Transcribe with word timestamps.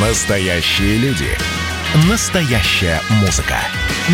Настоящие 0.00 0.96
люди. 0.98 1.26
Настоящая 2.08 3.00
музыка. 3.20 3.56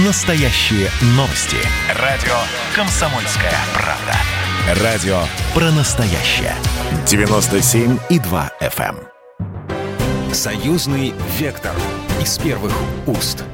Настоящие 0.07 0.88
новости. 1.08 1.58
Радио 2.00 2.33
«Комсомольская 2.74 3.53
правда». 3.74 4.82
Радио 4.82 5.18
про 5.52 5.70
настоящее. 5.72 6.54
97,2 7.04 8.50
FM. 8.62 8.96
эм. 8.98 10.32
Союзный 10.32 11.12
вектор. 11.38 11.74
Из 12.19 12.38
первых 12.38 12.72
уст. 13.06 13.44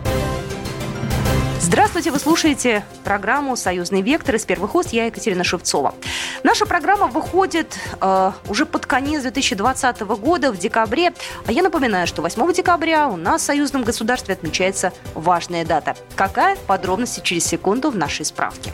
Здравствуйте, 1.61 2.11
вы 2.11 2.19
слушаете 2.19 2.85
программу 3.05 3.55
«Союзный 3.55 4.01
вектор» 4.01 4.35
из 4.35 4.47
первых 4.47 4.75
уст. 4.75 4.95
Я 4.95 5.07
Екатерина 5.07 5.45
Шевцова. 5.45 5.95
Наша 6.43 6.65
программа 6.65 7.07
выходит 7.07 7.79
э, 8.01 8.33
уже 8.49 8.65
под 8.65 8.87
конец 8.87 9.23
2020 9.23 10.01
года, 10.01 10.53
в 10.53 10.59
декабре. 10.59 11.13
А 11.47 11.53
я 11.53 11.63
напоминаю, 11.63 12.07
что 12.07 12.23
8 12.23 12.53
декабря 12.55 13.09
у 13.09 13.17
нас 13.17 13.43
в 13.43 13.45
союзном 13.45 13.85
государстве 13.85 14.33
отмечается 14.35 14.95
важная 15.15 15.67
дата. 15.67 15.97
Какая? 16.17 16.57
Подробности 16.67 17.21
через 17.23 17.45
секунду 17.45 17.91
в 17.91 17.97
нашей 17.97 18.25
справке. 18.25 18.73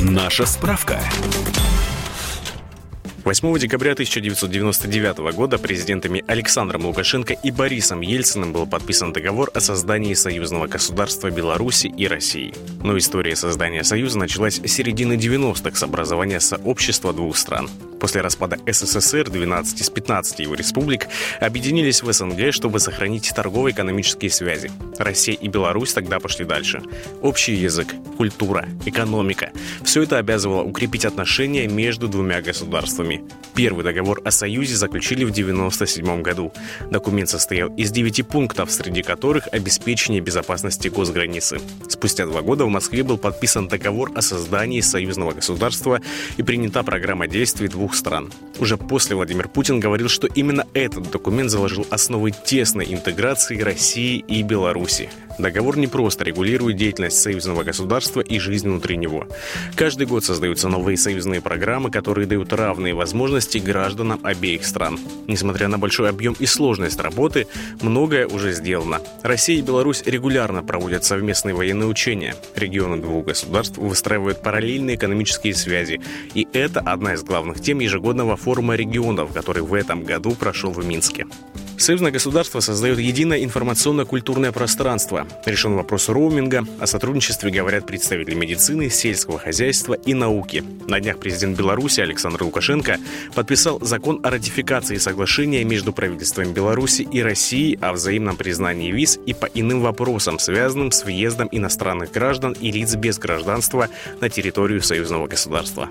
Наша 0.00 0.46
справка. 0.46 1.00
8 3.24 3.56
декабря 3.56 3.92
1999 3.92 5.18
года 5.36 5.56
президентами 5.56 6.24
Александром 6.26 6.86
Лукашенко 6.86 7.34
и 7.34 7.52
Борисом 7.52 8.00
Ельциным 8.00 8.52
был 8.52 8.66
подписан 8.66 9.12
договор 9.12 9.48
о 9.54 9.60
создании 9.60 10.14
союзного 10.14 10.66
государства 10.66 11.30
Беларуси 11.30 11.86
и 11.86 12.08
России. 12.08 12.52
Но 12.82 12.98
история 12.98 13.36
создания 13.36 13.84
союза 13.84 14.18
началась 14.18 14.56
с 14.56 14.66
середины 14.66 15.12
90-х 15.12 15.76
с 15.76 15.82
образования 15.84 16.40
сообщества 16.40 17.12
двух 17.12 17.36
стран. 17.36 17.70
После 18.00 18.20
распада 18.20 18.58
СССР 18.66 19.30
12 19.30 19.80
из 19.80 19.88
15 19.88 20.40
его 20.40 20.56
республик 20.56 21.06
объединились 21.40 22.02
в 22.02 22.12
СНГ, 22.12 22.52
чтобы 22.52 22.80
сохранить 22.80 23.32
торгово-экономические 23.32 24.32
связи. 24.32 24.72
Россия 24.98 25.36
и 25.36 25.46
Беларусь 25.46 25.92
тогда 25.92 26.18
пошли 26.18 26.44
дальше. 26.44 26.82
Общий 27.20 27.54
язык, 27.54 27.94
культура, 28.16 28.68
экономика– 28.84 29.52
все 29.84 30.02
это 30.02 30.18
обязывало 30.18 30.62
укрепить 30.62 31.04
отношения 31.04 31.68
между 31.68 32.08
двумя 32.08 32.40
государствами. 32.40 33.11
Первый 33.54 33.84
договор 33.84 34.22
о 34.24 34.30
союзе 34.30 34.76
заключили 34.76 35.24
в 35.24 35.30
1997 35.30 36.22
году. 36.22 36.52
Документ 36.90 37.28
состоял 37.28 37.68
из 37.76 37.90
девяти 37.90 38.22
пунктов, 38.22 38.70
среди 38.70 39.02
которых 39.02 39.48
обеспечение 39.52 40.22
безопасности 40.22 40.88
госграницы. 40.88 41.60
Спустя 41.88 42.24
два 42.26 42.40
года 42.40 42.64
в 42.64 42.68
Москве 42.70 43.02
был 43.02 43.18
подписан 43.18 43.68
договор 43.68 44.10
о 44.14 44.22
создании 44.22 44.80
союзного 44.80 45.32
государства 45.32 46.00
и 46.38 46.42
принята 46.42 46.82
программа 46.82 47.28
действий 47.28 47.68
двух 47.68 47.94
стран. 47.94 48.32
Уже 48.58 48.78
после 48.78 49.16
Владимир 49.16 49.48
Путин 49.48 49.80
говорил, 49.80 50.08
что 50.08 50.26
именно 50.26 50.66
этот 50.72 51.10
документ 51.10 51.50
заложил 51.50 51.86
основы 51.90 52.30
тесной 52.30 52.92
интеграции 52.92 53.60
России 53.60 54.24
и 54.26 54.42
Беларуси. 54.42 55.10
Договор 55.38 55.78
не 55.78 55.86
просто 55.86 56.24
регулирует 56.24 56.76
деятельность 56.76 57.20
союзного 57.20 57.64
государства 57.64 58.20
и 58.20 58.38
жизнь 58.38 58.68
внутри 58.68 58.96
него. 58.96 59.26
Каждый 59.76 60.06
год 60.06 60.24
создаются 60.24 60.68
новые 60.68 60.96
союзные 60.96 61.40
программы, 61.40 61.90
которые 61.90 62.26
дают 62.26 62.52
равные 62.52 62.94
возможности 62.94 63.01
гражданам 63.60 64.20
обеих 64.22 64.64
стран. 64.64 64.98
Несмотря 65.26 65.68
на 65.68 65.78
большой 65.78 66.08
объем 66.08 66.34
и 66.38 66.46
сложность 66.46 67.00
работы, 67.00 67.46
многое 67.80 68.26
уже 68.26 68.52
сделано. 68.52 69.00
Россия 69.22 69.58
и 69.58 69.62
Беларусь 69.62 70.02
регулярно 70.04 70.62
проводят 70.62 71.04
совместные 71.04 71.54
военные 71.54 71.88
учения. 71.88 72.34
Регионы 72.54 72.96
двух 72.96 73.26
государств 73.26 73.78
выстраивают 73.78 74.42
параллельные 74.42 74.96
экономические 74.96 75.54
связи. 75.54 76.00
И 76.34 76.46
это 76.52 76.80
одна 76.80 77.14
из 77.14 77.22
главных 77.22 77.60
тем 77.60 77.80
ежегодного 77.80 78.36
форума 78.36 78.74
регионов, 78.74 79.32
который 79.32 79.62
в 79.62 79.74
этом 79.74 80.04
году 80.04 80.32
прошел 80.32 80.70
в 80.70 80.84
Минске. 80.84 81.26
Союзное 81.78 82.12
государство 82.12 82.60
создает 82.60 82.98
единое 82.98 83.42
информационно-культурное 83.42 84.52
пространство. 84.52 85.26
Решен 85.44 85.74
вопрос 85.74 86.08
роуминга. 86.08 86.64
О 86.78 86.86
сотрудничестве 86.86 87.50
говорят 87.50 87.86
представители 87.86 88.34
медицины, 88.34 88.88
сельского 88.88 89.38
хозяйства 89.38 89.94
и 89.94 90.14
науки. 90.14 90.62
На 90.86 91.00
днях 91.00 91.18
президент 91.18 91.58
Беларуси 91.58 92.00
Александр 92.00 92.44
Лукашенко 92.44 92.98
подписал 93.34 93.80
закон 93.80 94.20
о 94.22 94.30
ратификации 94.30 94.96
соглашения 94.96 95.64
между 95.64 95.92
правительствами 95.92 96.52
Беларуси 96.52 97.02
и 97.02 97.20
России 97.20 97.78
о 97.80 97.92
взаимном 97.92 98.36
признании 98.36 98.92
виз 98.92 99.18
и 99.26 99.34
по 99.34 99.46
иным 99.46 99.80
вопросам, 99.80 100.38
связанным 100.38 100.92
с 100.92 101.04
въездом 101.04 101.48
иностранных 101.50 102.12
граждан 102.12 102.52
и 102.52 102.70
лиц 102.70 102.94
без 102.94 103.18
гражданства 103.18 103.88
на 104.20 104.28
территорию 104.28 104.82
союзного 104.82 105.26
государства. 105.26 105.88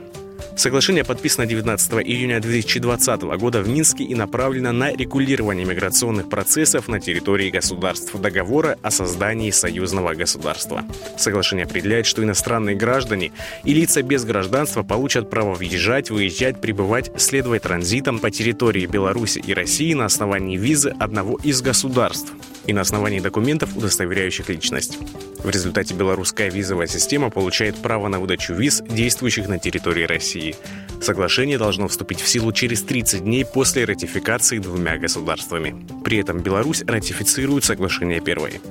Соглашение 0.55 1.03
подписано 1.03 1.45
19 1.45 1.93
июня 1.93 2.39
2020 2.39 3.21
года 3.21 3.61
в 3.61 3.69
Минске 3.69 4.03
и 4.03 4.15
направлено 4.15 4.71
на 4.71 4.91
регулирование 4.91 5.65
миграционных 5.65 6.29
процессов 6.29 6.87
на 6.87 6.99
территории 6.99 7.49
государств 7.49 8.13
договора 8.15 8.77
о 8.81 8.91
создании 8.91 9.51
союзного 9.51 10.13
государства. 10.13 10.83
Соглашение 11.17 11.65
определяет, 11.65 12.05
что 12.05 12.23
иностранные 12.23 12.75
граждане 12.75 13.31
и 13.63 13.73
лица 13.73 14.03
без 14.03 14.25
гражданства 14.25 14.83
получат 14.83 15.29
право 15.29 15.53
въезжать, 15.53 16.11
выезжать, 16.11 16.59
пребывать, 16.61 17.11
следовать 17.19 17.63
транзитом 17.63 18.19
по 18.19 18.29
территории 18.29 18.85
Беларуси 18.85 19.41
и 19.45 19.53
России 19.53 19.93
на 19.93 20.05
основании 20.05 20.57
визы 20.57 20.93
одного 20.99 21.37
из 21.43 21.61
государств 21.61 22.33
и 22.71 22.73
на 22.73 22.81
основании 22.81 23.19
документов, 23.19 23.75
удостоверяющих 23.75 24.49
личность. 24.49 24.97
В 25.43 25.49
результате 25.49 25.93
белорусская 25.93 26.49
визовая 26.49 26.87
система 26.87 27.29
получает 27.29 27.75
право 27.75 28.07
на 28.07 28.19
выдачу 28.19 28.53
виз, 28.53 28.81
действующих 28.87 29.47
на 29.47 29.59
территории 29.59 30.05
России. 30.05 30.55
Соглашение 31.01 31.57
должно 31.57 31.87
вступить 31.87 32.21
в 32.21 32.27
силу 32.27 32.53
через 32.53 32.81
30 32.83 33.23
дней 33.23 33.45
после 33.45 33.83
ратификации 33.83 34.57
двумя 34.57 34.97
государствами. 34.97 35.75
При 36.03 36.17
этом 36.17 36.39
Беларусь 36.39 36.83
ратифицирует 36.87 37.65
соглашение 37.65 38.21
первой. 38.21 38.61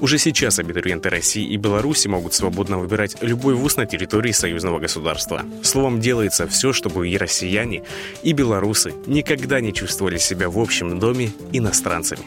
Уже 0.00 0.18
сейчас 0.18 0.58
абитуриенты 0.58 1.08
России 1.08 1.46
и 1.46 1.56
Беларуси 1.56 2.08
могут 2.08 2.34
свободно 2.34 2.78
выбирать 2.78 3.16
любой 3.22 3.54
вуз 3.54 3.76
на 3.76 3.86
территории 3.86 4.32
союзного 4.32 4.78
государства. 4.78 5.42
Словом, 5.62 6.00
делается 6.00 6.46
все, 6.48 6.72
чтобы 6.72 7.08
и 7.08 7.16
россияне, 7.16 7.82
и 8.22 8.32
белорусы 8.32 8.92
никогда 9.06 9.60
не 9.60 9.72
чувствовали 9.72 10.18
себя 10.18 10.50
в 10.50 10.58
общем 10.58 10.98
доме 10.98 11.30
иностранцами. 11.52 12.24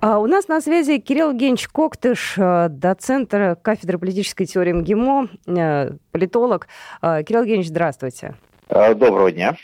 А 0.00 0.20
у 0.20 0.26
нас 0.26 0.46
на 0.46 0.60
связи 0.60 0.98
Кирилл 0.98 1.30
Евгеньевич 1.30 1.66
Коктыш, 1.68 2.34
э, 2.36 2.68
доцент 2.70 3.30
кафедры 3.62 3.98
политической 3.98 4.46
теории 4.46 4.72
МГИМО, 4.72 5.28
э, 5.48 5.90
политолог. 6.12 6.68
Э, 7.02 7.24
Кирилл 7.24 7.40
Евгеньевич, 7.40 7.70
здравствуйте. 7.70 8.36
Доброго 8.68 9.32
дня. 9.32 9.56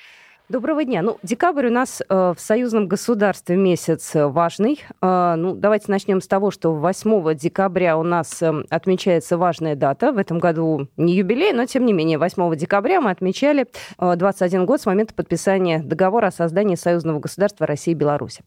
Доброго 0.51 0.85
дня. 0.85 1.01
Ну, 1.01 1.17
декабрь 1.23 1.69
у 1.69 1.71
нас 1.71 2.03
э, 2.07 2.35
в 2.37 2.39
союзном 2.39 2.87
государстве 2.87 3.57
месяц 3.57 4.11
важный. 4.13 4.79
Э, 5.01 5.37
ну, 5.39 5.55
давайте 5.55 5.87
начнем 5.89 6.21
с 6.21 6.29
того, 6.29 6.51
что 6.51 6.75
8 6.75 7.35
декабря 7.35 7.97
у 7.97 8.03
нас 8.03 8.43
э, 8.43 8.53
отмечается 8.69 9.39
важная 9.39 9.75
дата. 9.75 10.13
В 10.13 10.19
этом 10.19 10.41
году 10.41 10.89
не 10.99 11.15
юбилей, 11.15 11.55
но 11.55 11.65
тем 11.65 11.87
не 11.87 11.95
менее 11.95 12.19
8 12.19 12.57
декабря 12.57 13.01
мы 13.01 13.11
отмечали 13.11 13.65
э, 13.99 14.17
21 14.17 14.67
год 14.67 14.83
с 14.83 14.87
момента 14.87 15.15
подписания 15.15 15.79
договора 15.79 16.27
о 16.27 16.31
создании 16.31 16.75
союзного 16.75 17.21
государства 17.21 17.67
России 17.67 17.93
и 17.93 17.95
Беларуси. 17.95 18.43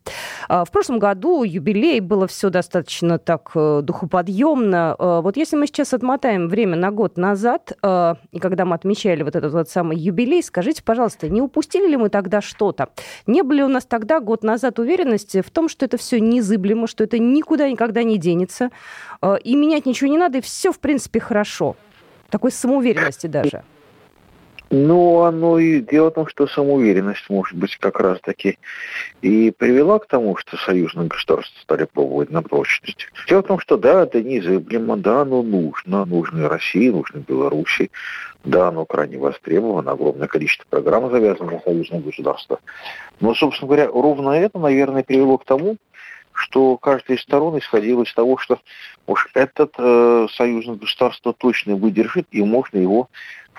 Э, 0.50 0.66
в 0.68 0.72
прошлом 0.72 1.00
году 1.00 1.42
юбилей 1.42 2.00
было 2.00 2.28
все 2.28 2.52
достаточно 2.52 3.18
так 3.18 3.50
э, 3.56 3.82
духоподъемно. 3.82 4.96
Э, 5.00 5.22
вот 5.24 5.36
если 5.36 5.56
мы 5.56 5.66
сейчас 5.66 5.96
отмотаем 5.96 6.48
время 6.48 6.76
на 6.76 6.92
год 6.92 7.18
назад, 7.18 7.72
э, 7.82 8.16
и 8.32 8.38
когда 8.38 8.66
мы 8.66 8.76
отмечали 8.76 9.24
вот 9.24 9.36
этот 9.36 9.52
вот 9.52 9.68
самый 9.68 9.98
юбилей, 9.98 10.44
скажите, 10.44 10.84
пожалуйста, 10.84 11.28
не 11.28 11.42
упустили 11.42 11.87
ли 11.88 11.98
мы 11.98 12.10
тогда 12.10 12.42
что-то? 12.42 12.90
Не 13.26 13.42
были 13.42 13.62
у 13.62 13.68
нас 13.68 13.86
тогда, 13.86 14.20
год 14.20 14.44
назад, 14.44 14.80
уверенности 14.80 15.42
в 15.42 15.50
том, 15.50 15.70
что 15.70 15.86
это 15.86 15.98
все 15.98 16.20
незыблемо, 16.20 16.88
что 16.88 17.04
это 17.04 17.20
никуда 17.20 17.70
никогда 17.70 18.04
не 18.04 18.18
денется, 18.18 18.70
э, 19.22 19.36
и 19.44 19.56
менять 19.56 19.86
ничего 19.86 20.10
не 20.10 20.18
надо, 20.18 20.40
и 20.40 20.42
все, 20.42 20.72
в 20.72 20.80
принципе, 20.80 21.20
хорошо? 21.20 21.76
Такой 22.30 22.52
самоуверенности 22.52 23.28
даже. 23.28 23.64
Ну, 24.70 25.22
оно 25.22 25.60
и 25.60 25.80
дело 25.80 26.12
в 26.12 26.16
том, 26.16 26.28
что 26.28 26.46
самоуверенность, 26.48 27.30
может 27.30 27.58
быть, 27.58 27.78
как 27.78 28.00
раз-таки 28.00 28.58
и 29.22 29.52
привела 29.52 30.00
к 30.00 30.08
тому, 30.08 30.36
что 30.36 30.58
союзные 30.58 31.08
государства 31.08 31.58
стали 31.62 31.86
пробовать 31.86 32.32
на 32.32 32.42
прочность. 32.42 33.08
Дело 33.30 33.44
в 33.44 33.48
том, 33.48 33.60
что 33.60 33.78
да, 33.78 34.04
это 34.04 34.22
незыблемо, 34.22 34.98
да, 34.98 35.22
оно 35.22 35.42
нужно, 35.42 36.04
нужно 36.06 36.50
России, 36.50 36.90
нужно 36.90 37.20
Беларуси, 37.20 37.92
да, 38.44 38.68
оно 38.68 38.86
крайне 38.86 39.18
востребовано, 39.18 39.92
огромное 39.92 40.28
количество 40.28 40.66
программ 40.70 41.10
завязано 41.12 41.52
на 41.52 41.60
союзное 41.62 42.02
государство. 42.02 42.60
Но, 43.22 43.34
собственно 43.36 43.68
говоря, 43.68 43.88
ровно 43.88 44.32
это, 44.32 44.60
наверное, 44.60 45.04
привело 45.04 45.38
к 45.38 45.46
тому, 45.46 45.78
что 46.34 46.78
каждая 46.78 47.18
из 47.18 47.24
сторон 47.24 47.58
исходила 47.58 48.04
из 48.04 48.14
того, 48.14 48.38
что 48.38 48.60
уж 49.08 49.28
этот 49.34 49.74
э, 49.80 50.28
союзное 50.32 50.76
государство 50.76 51.34
точно 51.34 51.76
выдержит, 51.76 52.28
и 52.32 52.44
можно 52.44 52.78
его 52.78 53.10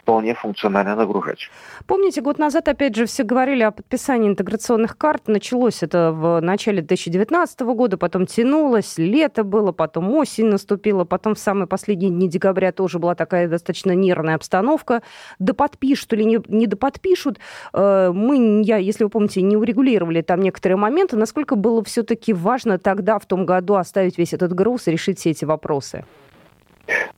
вполне 0.08 0.34
функционально 0.34 0.96
нагружать. 0.96 1.50
Помните, 1.86 2.22
год 2.22 2.38
назад, 2.38 2.66
опять 2.68 2.96
же, 2.96 3.04
все 3.04 3.24
говорили 3.24 3.62
о 3.62 3.70
подписании 3.70 4.30
интеграционных 4.30 4.96
карт. 4.96 5.28
Началось 5.28 5.82
это 5.82 6.12
в 6.12 6.40
начале 6.40 6.80
2019 6.80 7.60
года, 7.60 7.98
потом 7.98 8.24
тянулось, 8.24 8.96
лето 8.96 9.44
было, 9.44 9.70
потом 9.72 10.10
осень 10.14 10.46
наступила, 10.46 11.04
потом 11.04 11.34
в 11.34 11.38
самые 11.38 11.66
последние 11.66 12.10
дни 12.10 12.26
декабря 12.26 12.72
тоже 12.72 12.98
была 12.98 13.14
такая 13.14 13.48
достаточно 13.48 13.92
нервная 13.92 14.36
обстановка. 14.36 15.02
Да 15.38 15.52
подпишут 15.52 16.10
или 16.14 16.22
не, 16.22 16.40
не 16.48 16.66
доподпишут. 16.66 17.38
Э, 17.74 18.10
мы, 18.10 18.62
я, 18.64 18.78
если 18.78 19.04
вы 19.04 19.10
помните, 19.10 19.42
не 19.42 19.58
урегулировали 19.58 20.22
там 20.22 20.40
некоторые 20.40 20.78
моменты. 20.78 21.18
Насколько 21.18 21.54
было 21.54 21.84
все-таки 21.84 22.32
важно 22.32 22.78
тогда, 22.78 23.18
в 23.18 23.26
том 23.26 23.44
году, 23.44 23.74
оставить 23.74 24.16
весь 24.16 24.32
этот 24.32 24.54
груз 24.54 24.88
и 24.88 24.90
решить 24.90 25.18
все 25.18 25.32
эти 25.32 25.44
вопросы? 25.44 26.06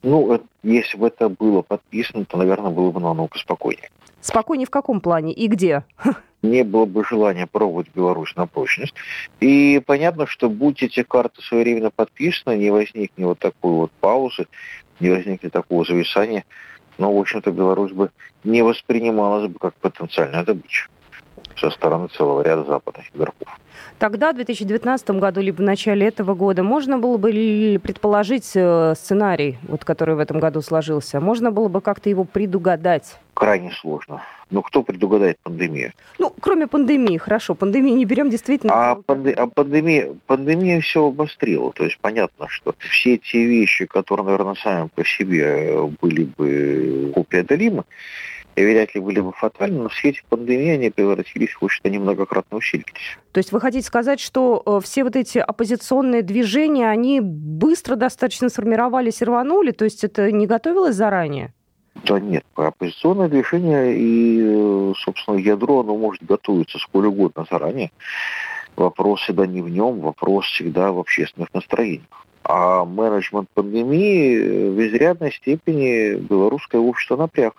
Ну, 0.02 0.40
если 0.62 0.96
бы 0.96 1.08
это 1.08 1.28
было 1.28 1.62
подписано, 1.62 2.24
то, 2.24 2.38
наверное, 2.38 2.70
было 2.70 2.90
бы 2.90 3.00
намного 3.00 3.38
спокойнее. 3.38 3.90
Спокойнее 4.20 4.66
в 4.66 4.70
каком 4.70 5.00
плане 5.00 5.32
и 5.32 5.46
где? 5.46 5.84
Не 6.42 6.64
было 6.64 6.86
бы 6.86 7.04
желания 7.04 7.46
пробовать 7.46 7.88
Беларусь 7.94 8.34
на 8.34 8.46
прочность. 8.46 8.94
И 9.40 9.82
понятно, 9.84 10.26
что 10.26 10.48
будь 10.48 10.82
эти 10.82 11.02
карты 11.02 11.42
своевременно 11.42 11.90
подписаны, 11.90 12.56
не 12.56 12.70
возникнет 12.70 13.26
вот 13.26 13.38
такой 13.38 13.72
вот 13.72 13.90
паузы, 14.00 14.46
не 15.00 15.10
возникнет 15.10 15.52
такого 15.52 15.84
зависания, 15.84 16.44
но, 16.96 17.14
в 17.14 17.18
общем-то, 17.18 17.50
Беларусь 17.50 17.92
бы 17.92 18.10
не 18.42 18.62
воспринималась 18.62 19.50
бы 19.50 19.58
как 19.58 19.74
потенциальная 19.74 20.44
добыча 20.44 20.88
со 21.56 21.70
стороны 21.70 22.08
целого 22.08 22.42
ряда 22.42 22.64
западных 22.64 23.06
игроков. 23.14 23.48
Тогда, 23.98 24.32
в 24.32 24.36
2019 24.36 25.10
году, 25.10 25.40
либо 25.40 25.56
в 25.58 25.62
начале 25.62 26.06
этого 26.08 26.34
года, 26.34 26.62
можно 26.62 26.98
было 26.98 27.18
бы 27.18 27.30
предположить 27.82 28.50
э, 28.54 28.94
сценарий, 28.96 29.58
вот, 29.68 29.84
который 29.84 30.14
в 30.14 30.20
этом 30.20 30.40
году 30.40 30.62
сложился? 30.62 31.20
Можно 31.20 31.50
было 31.50 31.68
бы 31.68 31.80
как-то 31.82 32.08
его 32.08 32.24
предугадать? 32.24 33.18
Крайне 33.34 33.70
сложно. 33.72 34.22
Ну, 34.50 34.62
кто 34.62 34.82
предугадает 34.82 35.38
пандемию? 35.42 35.92
Ну, 36.18 36.34
кроме 36.40 36.66
пандемии, 36.66 37.18
хорошо. 37.18 37.54
Пандемии 37.54 37.92
не 37.92 38.04
берем 38.04 38.30
действительно. 38.30 38.72
А, 38.74 38.94
панде- 38.96 39.32
а 39.32 39.46
пандемия, 39.46 40.14
пандемия 40.26 40.80
все 40.80 41.06
обострила. 41.06 41.72
То 41.72 41.84
есть 41.84 41.98
понятно, 42.00 42.48
что 42.48 42.74
все 42.78 43.18
те 43.18 43.44
вещи, 43.44 43.86
которые, 43.86 44.24
наверное, 44.24 44.56
сами 44.56 44.88
по 44.94 45.04
себе 45.04 45.88
были 46.00 46.24
бы 46.24 47.12
преодолимы, 47.28 47.84
и 48.56 48.64
вряд 48.64 48.94
ли 48.94 49.00
были 49.00 49.20
бы 49.20 49.32
фатальны, 49.32 49.82
но 49.82 49.88
в 49.88 49.94
свете 49.94 50.22
пандемии 50.28 50.70
они 50.70 50.90
превратились 50.90 51.50
в 51.60 51.68
что-то 51.68 51.90
немногократно 51.90 52.58
усилились. 52.58 53.18
То 53.32 53.38
есть 53.38 53.52
вы 53.52 53.60
хотите 53.60 53.86
сказать, 53.86 54.20
что 54.20 54.62
э, 54.64 54.80
все 54.84 55.04
вот 55.04 55.16
эти 55.16 55.38
оппозиционные 55.38 56.22
движения, 56.22 56.88
они 56.88 57.20
быстро 57.20 57.96
достаточно 57.96 58.48
сформировались 58.48 59.22
и 59.22 59.24
рванули? 59.24 59.70
То 59.70 59.84
есть 59.84 60.04
это 60.04 60.30
не 60.32 60.46
готовилось 60.46 60.96
заранее? 60.96 61.52
Да 62.04 62.18
нет, 62.18 62.44
оппозиционное 62.54 63.28
движение 63.28 63.96
и, 63.96 64.40
э, 64.42 64.92
собственно, 64.96 65.36
ядро, 65.36 65.80
оно 65.80 65.96
может 65.96 66.22
готовиться 66.22 66.78
сколь 66.78 67.06
угодно 67.06 67.46
заранее. 67.50 67.90
Вопрос 68.76 69.20
всегда 69.20 69.46
не 69.46 69.60
в 69.60 69.68
нем, 69.68 70.00
вопрос 70.00 70.46
всегда 70.46 70.92
в 70.92 70.98
общественных 70.98 71.52
настроениях. 71.52 72.26
А 72.42 72.84
менеджмент 72.84 73.48
пандемии 73.52 74.38
э, 74.38 74.70
в 74.70 74.80
изрядной 74.88 75.32
степени 75.32 76.14
белорусское 76.16 76.80
общество 76.80 77.16
напряг. 77.16 77.54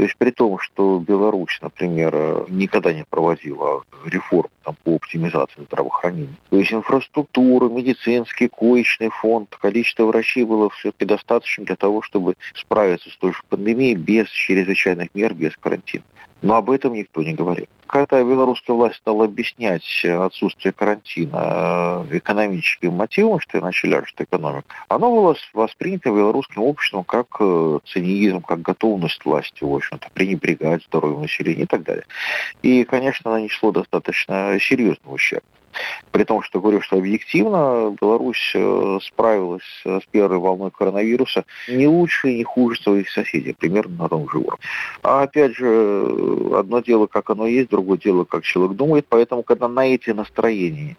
То 0.00 0.04
есть 0.04 0.16
при 0.16 0.30
том, 0.30 0.58
что 0.58 0.98
Беларусь, 0.98 1.58
например, 1.60 2.46
никогда 2.48 2.90
не 2.90 3.04
проводила 3.04 3.84
реформ 4.06 4.48
там, 4.64 4.74
по 4.82 4.94
оптимизации 4.94 5.60
здравоохранения. 5.64 6.36
То 6.48 6.56
есть 6.56 6.72
инфраструктура, 6.72 7.68
медицинский, 7.68 8.48
коечный 8.48 9.10
фонд, 9.10 9.54
количество 9.60 10.04
врачей 10.04 10.44
было 10.44 10.70
все-таки 10.70 11.04
достаточно 11.04 11.66
для 11.66 11.76
того, 11.76 12.00
чтобы 12.00 12.36
справиться 12.54 13.10
с 13.10 13.16
той 13.18 13.34
же 13.34 13.40
пандемией 13.50 13.94
без 13.94 14.30
чрезвычайных 14.30 15.10
мер, 15.12 15.34
без 15.34 15.54
карантина. 15.58 16.04
Но 16.42 16.56
об 16.56 16.70
этом 16.70 16.94
никто 16.94 17.22
не 17.22 17.34
говорил. 17.34 17.66
Когда 17.86 18.22
белорусская 18.22 18.72
власть 18.72 18.96
стала 18.96 19.24
объяснять 19.24 20.04
отсутствие 20.04 20.72
карантина 20.72 22.06
э, 22.08 22.18
экономическим 22.18 22.92
мотивом, 22.92 23.40
что 23.40 23.58
иначе 23.58 23.88
ляжет 23.88 24.20
экономика, 24.20 24.72
оно 24.88 25.10
было 25.10 25.36
воспринято 25.52 26.10
белорусским 26.10 26.62
обществом 26.62 27.02
как 27.02 27.26
э, 27.40 27.78
цинизм, 27.86 28.42
как 28.42 28.62
готовность 28.62 29.24
власти, 29.24 29.64
в 29.64 29.74
общем-то, 29.74 30.08
пренебрегать 30.14 30.84
здоровьем 30.84 31.22
населения 31.22 31.64
и 31.64 31.66
так 31.66 31.82
далее. 31.82 32.04
И, 32.62 32.84
конечно, 32.84 33.32
нанесло 33.32 33.72
достаточно 33.72 34.56
серьезный 34.60 35.12
ущерб. 35.12 35.44
При 36.10 36.24
том, 36.24 36.42
что 36.42 36.60
говорю, 36.60 36.80
что 36.80 36.96
объективно 36.96 37.94
Беларусь 38.00 38.52
э, 38.54 38.98
справилась 39.02 39.62
с 39.84 40.02
первой 40.10 40.38
волной 40.38 40.70
коронавируса 40.70 41.44
не 41.68 41.86
лучше 41.86 42.30
и 42.30 42.38
не 42.38 42.44
хуже 42.44 42.80
своих 42.80 43.08
соседей, 43.10 43.52
примерно 43.52 44.04
на 44.04 44.08
том 44.08 44.28
же 44.28 44.38
уровне. 44.38 44.58
А 45.02 45.22
опять 45.22 45.54
же, 45.54 46.29
одно 46.58 46.80
дело, 46.80 47.06
как 47.06 47.30
оно 47.30 47.46
есть, 47.46 47.70
другое 47.70 47.98
дело, 47.98 48.24
как 48.24 48.44
человек 48.44 48.76
думает, 48.76 49.06
поэтому, 49.08 49.42
когда 49.42 49.68
на 49.68 49.86
эти 49.86 50.10
настроения 50.10 50.96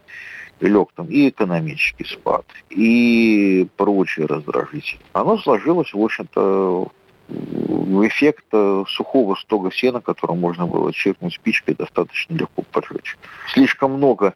лег 0.60 0.90
там 0.96 1.08
и 1.08 1.30
экономический 1.30 2.06
спад, 2.06 2.46
и 2.70 3.68
прочие 3.78 4.28
раздражители, 4.28 5.00
оно 5.14 5.38
сложилось, 5.38 5.94
в 5.94 6.00
общем-то, 6.00 6.92
в 7.28 8.08
эффект 8.08 8.46
э, 8.52 8.84
сухого 8.88 9.36
стога 9.36 9.72
сена, 9.72 10.02
который 10.02 10.36
можно 10.36 10.68
было 10.68 10.92
черкнуть 10.92 11.34
спичкой, 11.34 11.76
достаточно 11.76 12.36
легко 12.36 12.64
поджечь. 12.72 13.18
Слишком 13.54 13.94
много 13.94 14.34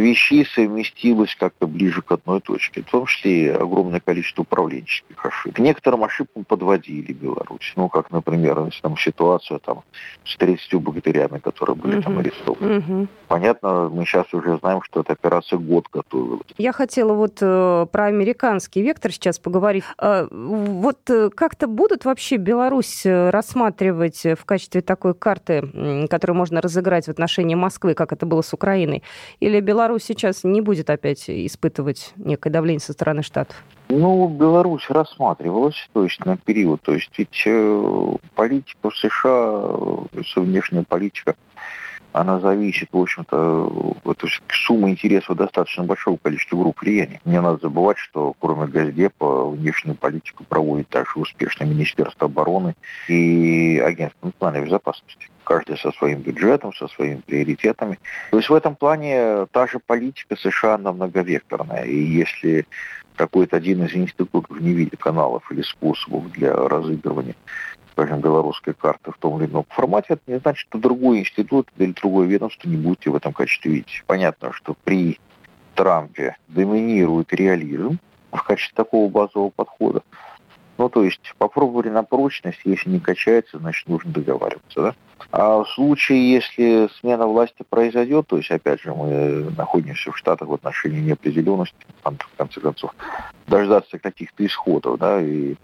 вещей 0.00 0.46
совместилось 0.46 1.34
как-то 1.34 1.66
ближе 1.66 2.02
к 2.02 2.12
одной 2.12 2.40
точке, 2.40 2.82
в 2.82 2.90
том 2.90 3.06
числе 3.06 3.44
и 3.44 3.48
огромное 3.48 4.00
количество 4.00 4.42
управленческих 4.42 5.24
ошибок. 5.24 5.56
К 5.56 5.58
некоторым 5.58 6.04
ошибкам 6.04 6.44
подводили 6.44 7.12
Беларусь. 7.12 7.72
Ну, 7.76 7.88
как, 7.88 8.10
например, 8.10 8.70
там, 8.82 8.96
ситуацию 8.96 9.60
там, 9.60 9.82
с 10.24 10.36
30 10.36 10.74
богатырями, 10.74 11.38
которые 11.38 11.76
были 11.76 11.98
uh-huh. 11.98 12.02
там 12.02 12.18
арестованы. 12.18 12.72
Uh-huh. 12.78 13.08
Понятно, 13.28 13.88
мы 13.92 14.04
сейчас 14.04 14.32
уже 14.32 14.58
знаем, 14.58 14.82
что 14.82 15.00
эта 15.00 15.12
операция 15.12 15.58
год 15.58 15.86
готовилась. 15.92 16.46
Я 16.58 16.72
хотела 16.72 17.12
вот 17.14 17.38
э, 17.40 17.86
про 17.90 18.04
американский 18.06 18.82
вектор 18.82 19.12
сейчас 19.12 19.38
поговорить. 19.38 19.84
Э, 19.98 20.28
вот 20.30 21.10
э, 21.10 21.30
как-то 21.30 21.66
будут 21.66 22.04
вообще 22.04 22.36
Беларусь 22.36 23.04
э, 23.04 23.30
рассматривать 23.30 24.24
в 24.24 24.44
качестве 24.44 24.80
такой 24.80 25.14
карты, 25.14 26.06
которую 26.08 26.36
можно 26.36 26.60
разыграть 26.60 27.06
в 27.06 27.10
отношении 27.10 27.54
Москвы, 27.54 27.94
как 27.94 28.12
это 28.12 28.26
было 28.26 28.42
с 28.42 28.52
Украиной? 28.52 29.02
Или 29.40 29.60
Беларусь 29.60 29.85
Беларусь 29.86 30.02
сейчас 30.02 30.42
не 30.42 30.62
будет 30.62 30.90
опять 30.90 31.30
испытывать 31.30 32.12
некое 32.16 32.50
давление 32.50 32.80
со 32.80 32.92
стороны 32.92 33.22
Штатов? 33.22 33.62
Ну, 33.88 34.26
Беларусь 34.26 34.90
рассматривалась, 34.90 35.88
то 35.92 36.02
есть 36.02 36.26
на 36.26 36.36
период, 36.36 36.82
то 36.82 36.92
есть 36.92 37.12
ведь 37.16 37.44
э, 37.46 38.16
политика 38.34 38.90
США, 38.90 39.62
э, 40.12 40.40
внешняя 40.40 40.82
политика, 40.82 41.36
она 42.10 42.40
зависит, 42.40 42.88
в 42.90 42.98
общем-то, 42.98 43.94
то 44.02 44.26
есть 44.26 44.42
сумма 44.48 44.90
интересов 44.90 45.36
достаточно 45.36 45.84
большого 45.84 46.16
количества 46.16 46.56
групп 46.56 46.80
влияния. 46.80 47.20
Не 47.24 47.40
надо 47.40 47.58
забывать, 47.62 47.98
что 47.98 48.34
кроме 48.40 48.66
Газдепа 48.66 49.50
внешнюю 49.50 49.94
политику 49.94 50.42
проводит 50.42 50.88
также 50.88 51.20
успешно 51.20 51.62
Министерство 51.62 52.26
обороны 52.26 52.74
и 53.06 53.80
Агентство 53.86 54.26
национальной 54.26 54.66
безопасности 54.66 55.28
каждый 55.46 55.78
со 55.78 55.92
своим 55.92 56.20
бюджетом, 56.20 56.74
со 56.74 56.88
своими 56.88 57.20
приоритетами. 57.24 57.98
То 58.32 58.36
есть 58.38 58.50
в 58.50 58.54
этом 58.54 58.74
плане 58.74 59.46
та 59.52 59.66
же 59.66 59.78
политика 59.78 60.36
США, 60.36 60.74
она 60.74 60.92
многовекторная. 60.92 61.84
И 61.84 61.96
если 61.96 62.66
какой-то 63.14 63.56
один 63.56 63.84
из 63.84 63.94
институтов 63.94 64.60
не 64.60 64.72
видит 64.72 64.98
каналов 64.98 65.50
или 65.50 65.62
способов 65.62 66.30
для 66.32 66.52
разыгрывания 66.52 67.34
скажем, 67.92 68.20
белорусской 68.20 68.74
карты 68.74 69.10
в 69.10 69.16
том 69.16 69.40
или 69.40 69.50
ином 69.50 69.64
формате, 69.70 70.08
это 70.10 70.22
не 70.26 70.38
значит, 70.38 70.66
что 70.68 70.76
другой 70.76 71.20
институт 71.20 71.66
или 71.78 71.92
другое 71.92 72.26
ведомство 72.26 72.68
не 72.68 72.76
будете 72.76 73.08
в 73.08 73.16
этом 73.16 73.32
качестве 73.32 73.72
видеть. 73.72 74.02
Понятно, 74.06 74.52
что 74.52 74.76
при 74.84 75.18
Трампе 75.74 76.36
доминирует 76.48 77.32
реализм 77.32 77.98
в 78.32 78.42
качестве 78.42 78.74
такого 78.76 79.08
базового 79.08 79.48
подхода. 79.48 80.02
Ну, 80.78 80.88
то 80.88 81.02
есть 81.02 81.34
попробовали 81.38 81.88
на 81.88 82.02
прочность, 82.02 82.60
если 82.64 82.90
не 82.90 83.00
качается, 83.00 83.58
значит, 83.58 83.88
нужно 83.88 84.12
договариваться, 84.12 84.82
да? 84.82 84.94
А 85.32 85.62
в 85.62 85.68
случае, 85.68 86.32
если 86.32 86.88
смена 87.00 87.26
власти 87.26 87.64
произойдет, 87.68 88.26
то 88.28 88.36
есть, 88.36 88.50
опять 88.50 88.80
же, 88.80 88.94
мы 88.94 89.50
находимся 89.56 90.12
в 90.12 90.16
Штатах 90.16 90.48
в 90.48 90.54
отношении 90.54 91.00
неопределенности, 91.00 91.74
там, 92.02 92.16
в 92.18 92.36
конце 92.36 92.60
концов, 92.60 92.94
дождаться 93.46 93.98
каких-то 93.98 94.44
исходов, 94.44 94.98
да, 94.98 95.20
и 95.20 95.56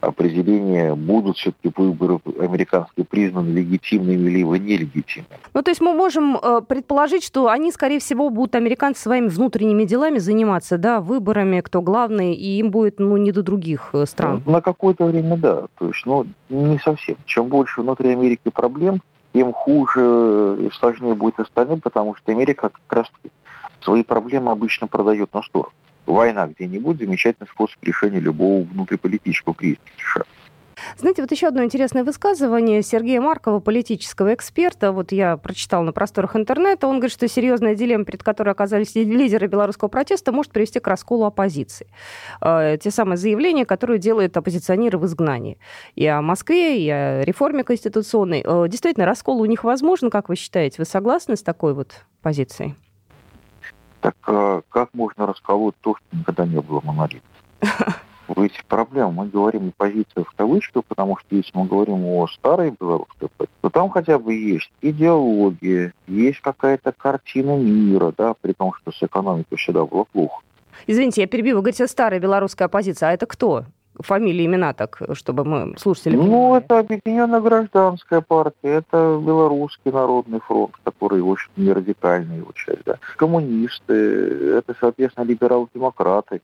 определения, 0.00 0.94
будут 0.94 1.38
все-таки 1.38 1.72
выборы 1.76 2.20
американские 2.38 3.04
признаны 3.04 3.50
легитимными 3.50 4.28
либо 4.28 4.58
нелегитимными. 4.58 5.40
Ну, 5.54 5.62
то 5.62 5.70
есть 5.70 5.80
мы 5.80 5.92
можем 5.92 6.36
э, 6.36 6.60
предположить, 6.60 7.24
что 7.24 7.48
они, 7.48 7.72
скорее 7.72 7.98
всего, 7.98 8.30
будут, 8.30 8.54
американцы, 8.54 9.02
своими 9.02 9.28
внутренними 9.28 9.84
делами 9.84 10.18
заниматься, 10.18 10.78
да, 10.78 11.00
выборами, 11.00 11.60
кто 11.60 11.82
главный, 11.82 12.34
и 12.34 12.58
им 12.58 12.70
будет, 12.70 12.98
ну, 12.98 13.16
не 13.16 13.32
до 13.32 13.42
других 13.42 13.90
э, 13.92 14.06
стран. 14.06 14.42
На 14.48 14.62
какое-то 14.62 15.04
время, 15.04 15.36
да. 15.36 15.66
То 15.78 15.88
есть, 15.88 16.06
ну, 16.06 16.26
не 16.48 16.78
совсем. 16.78 17.16
Чем 17.26 17.48
больше 17.48 17.82
внутри 17.82 18.12
Америки 18.12 18.48
проблем, 18.50 19.02
тем 19.34 19.52
хуже 19.52 20.56
и 20.58 20.70
сложнее 20.72 21.14
будет 21.14 21.38
остальным, 21.38 21.82
потому 21.82 22.14
что 22.14 22.32
Америка 22.32 22.70
как 22.70 22.92
раз 22.92 23.06
свои 23.82 24.02
проблемы 24.02 24.50
обычно 24.50 24.86
продает 24.86 25.32
на 25.34 25.42
сторону 25.42 25.74
война 26.06 26.46
где-нибудь 26.46 26.98
замечательный 26.98 27.46
способ 27.46 27.76
решения 27.82 28.20
любого 28.20 28.64
внутриполитического 28.64 29.54
кризиса 29.54 29.82
США. 29.98 30.24
Знаете, 30.96 31.22
вот 31.22 31.30
еще 31.30 31.48
одно 31.48 31.62
интересное 31.64 32.04
высказывание 32.04 32.82
Сергея 32.82 33.20
Маркова, 33.20 33.60
политического 33.60 34.34
эксперта. 34.34 34.92
Вот 34.92 35.12
я 35.12 35.36
прочитал 35.36 35.82
на 35.82 35.92
просторах 35.92 36.36
интернета. 36.36 36.86
Он 36.86 36.96
говорит, 36.96 37.12
что 37.12 37.28
серьезная 37.28 37.74
дилемма, 37.74 38.04
перед 38.04 38.22
которой 38.22 38.50
оказались 38.50 38.94
лидеры 38.94 39.46
белорусского 39.46 39.88
протеста, 39.88 40.32
может 40.32 40.52
привести 40.52 40.80
к 40.80 40.86
расколу 40.86 41.24
оппозиции. 41.24 41.88
Э, 42.40 42.78
те 42.80 42.90
самые 42.90 43.16
заявления, 43.16 43.66
которые 43.66 43.98
делают 43.98 44.36
оппозиционеры 44.36 44.98
в 44.98 45.06
изгнании. 45.06 45.58
И 45.94 46.06
о 46.06 46.22
Москве, 46.22 46.82
и 46.82 46.88
о 46.88 47.22
реформе 47.24 47.64
конституционной. 47.64 48.42
Э, 48.44 48.66
действительно, 48.68 49.06
раскол 49.06 49.40
у 49.40 49.44
них 49.44 49.64
возможен, 49.64 50.10
как 50.10 50.28
вы 50.28 50.36
считаете? 50.36 50.76
Вы 50.78 50.84
согласны 50.84 51.36
с 51.36 51.42
такой 51.42 51.74
вот 51.74 52.04
позицией? 52.22 52.74
Так 54.00 54.16
э, 54.26 54.62
как 54.68 54.94
можно 54.94 55.26
расколоть 55.26 55.74
то, 55.80 55.96
что 55.96 56.16
никогда 56.16 56.46
не 56.46 56.60
было 56.60 56.80
монолитом? 56.82 57.22
Ведь 58.36 58.64
проблема, 58.68 59.10
мы 59.10 59.26
говорим 59.26 59.68
о 59.68 59.72
позиции 59.76 60.22
в 60.22 60.32
кавычках, 60.36 60.84
потому 60.84 61.16
что 61.16 61.34
если 61.34 61.50
мы 61.54 61.66
говорим 61.66 62.04
о 62.04 62.26
старой 62.28 62.74
белорусской 62.78 63.28
позиции, 63.36 63.54
то 63.62 63.70
там 63.70 63.90
хотя 63.90 64.18
бы 64.18 64.34
есть 64.34 64.70
идеология, 64.82 65.92
есть 66.06 66.40
какая-то 66.40 66.92
картина 66.92 67.56
мира, 67.56 68.12
да, 68.16 68.34
при 68.40 68.52
том, 68.52 68.72
что 68.74 68.92
с 68.92 69.02
экономикой 69.02 69.56
всегда 69.56 69.84
было 69.84 70.04
плохо. 70.04 70.42
Извините, 70.86 71.22
я 71.22 71.26
перебью, 71.26 71.56
вы 71.56 71.62
говорите, 71.62 71.86
старая 71.86 72.20
белорусская 72.20 72.66
оппозиция, 72.66 73.10
а 73.10 73.12
это 73.12 73.26
кто? 73.26 73.64
Фамилии, 74.00 74.46
имена 74.46 74.74
так, 74.74 75.02
чтобы 75.14 75.44
мы 75.44 75.76
слушатели 75.76 76.14
Ну, 76.14 76.22
понимали. 76.22 76.62
это 76.64 76.78
Объединенная 76.78 77.40
гражданская 77.40 78.20
партия, 78.20 78.74
это 78.74 79.20
Белорусский 79.20 79.90
народный 79.90 80.38
фронт, 80.38 80.70
который 80.84 81.20
очень 81.20 81.50
не 81.56 81.72
радикальный 81.72 82.36
его 82.36 82.52
часть, 82.54 82.84
да. 82.84 82.98
Коммунисты, 83.16 83.92
это, 84.58 84.76
соответственно, 84.78 85.24
либерал-демократы. 85.24 86.42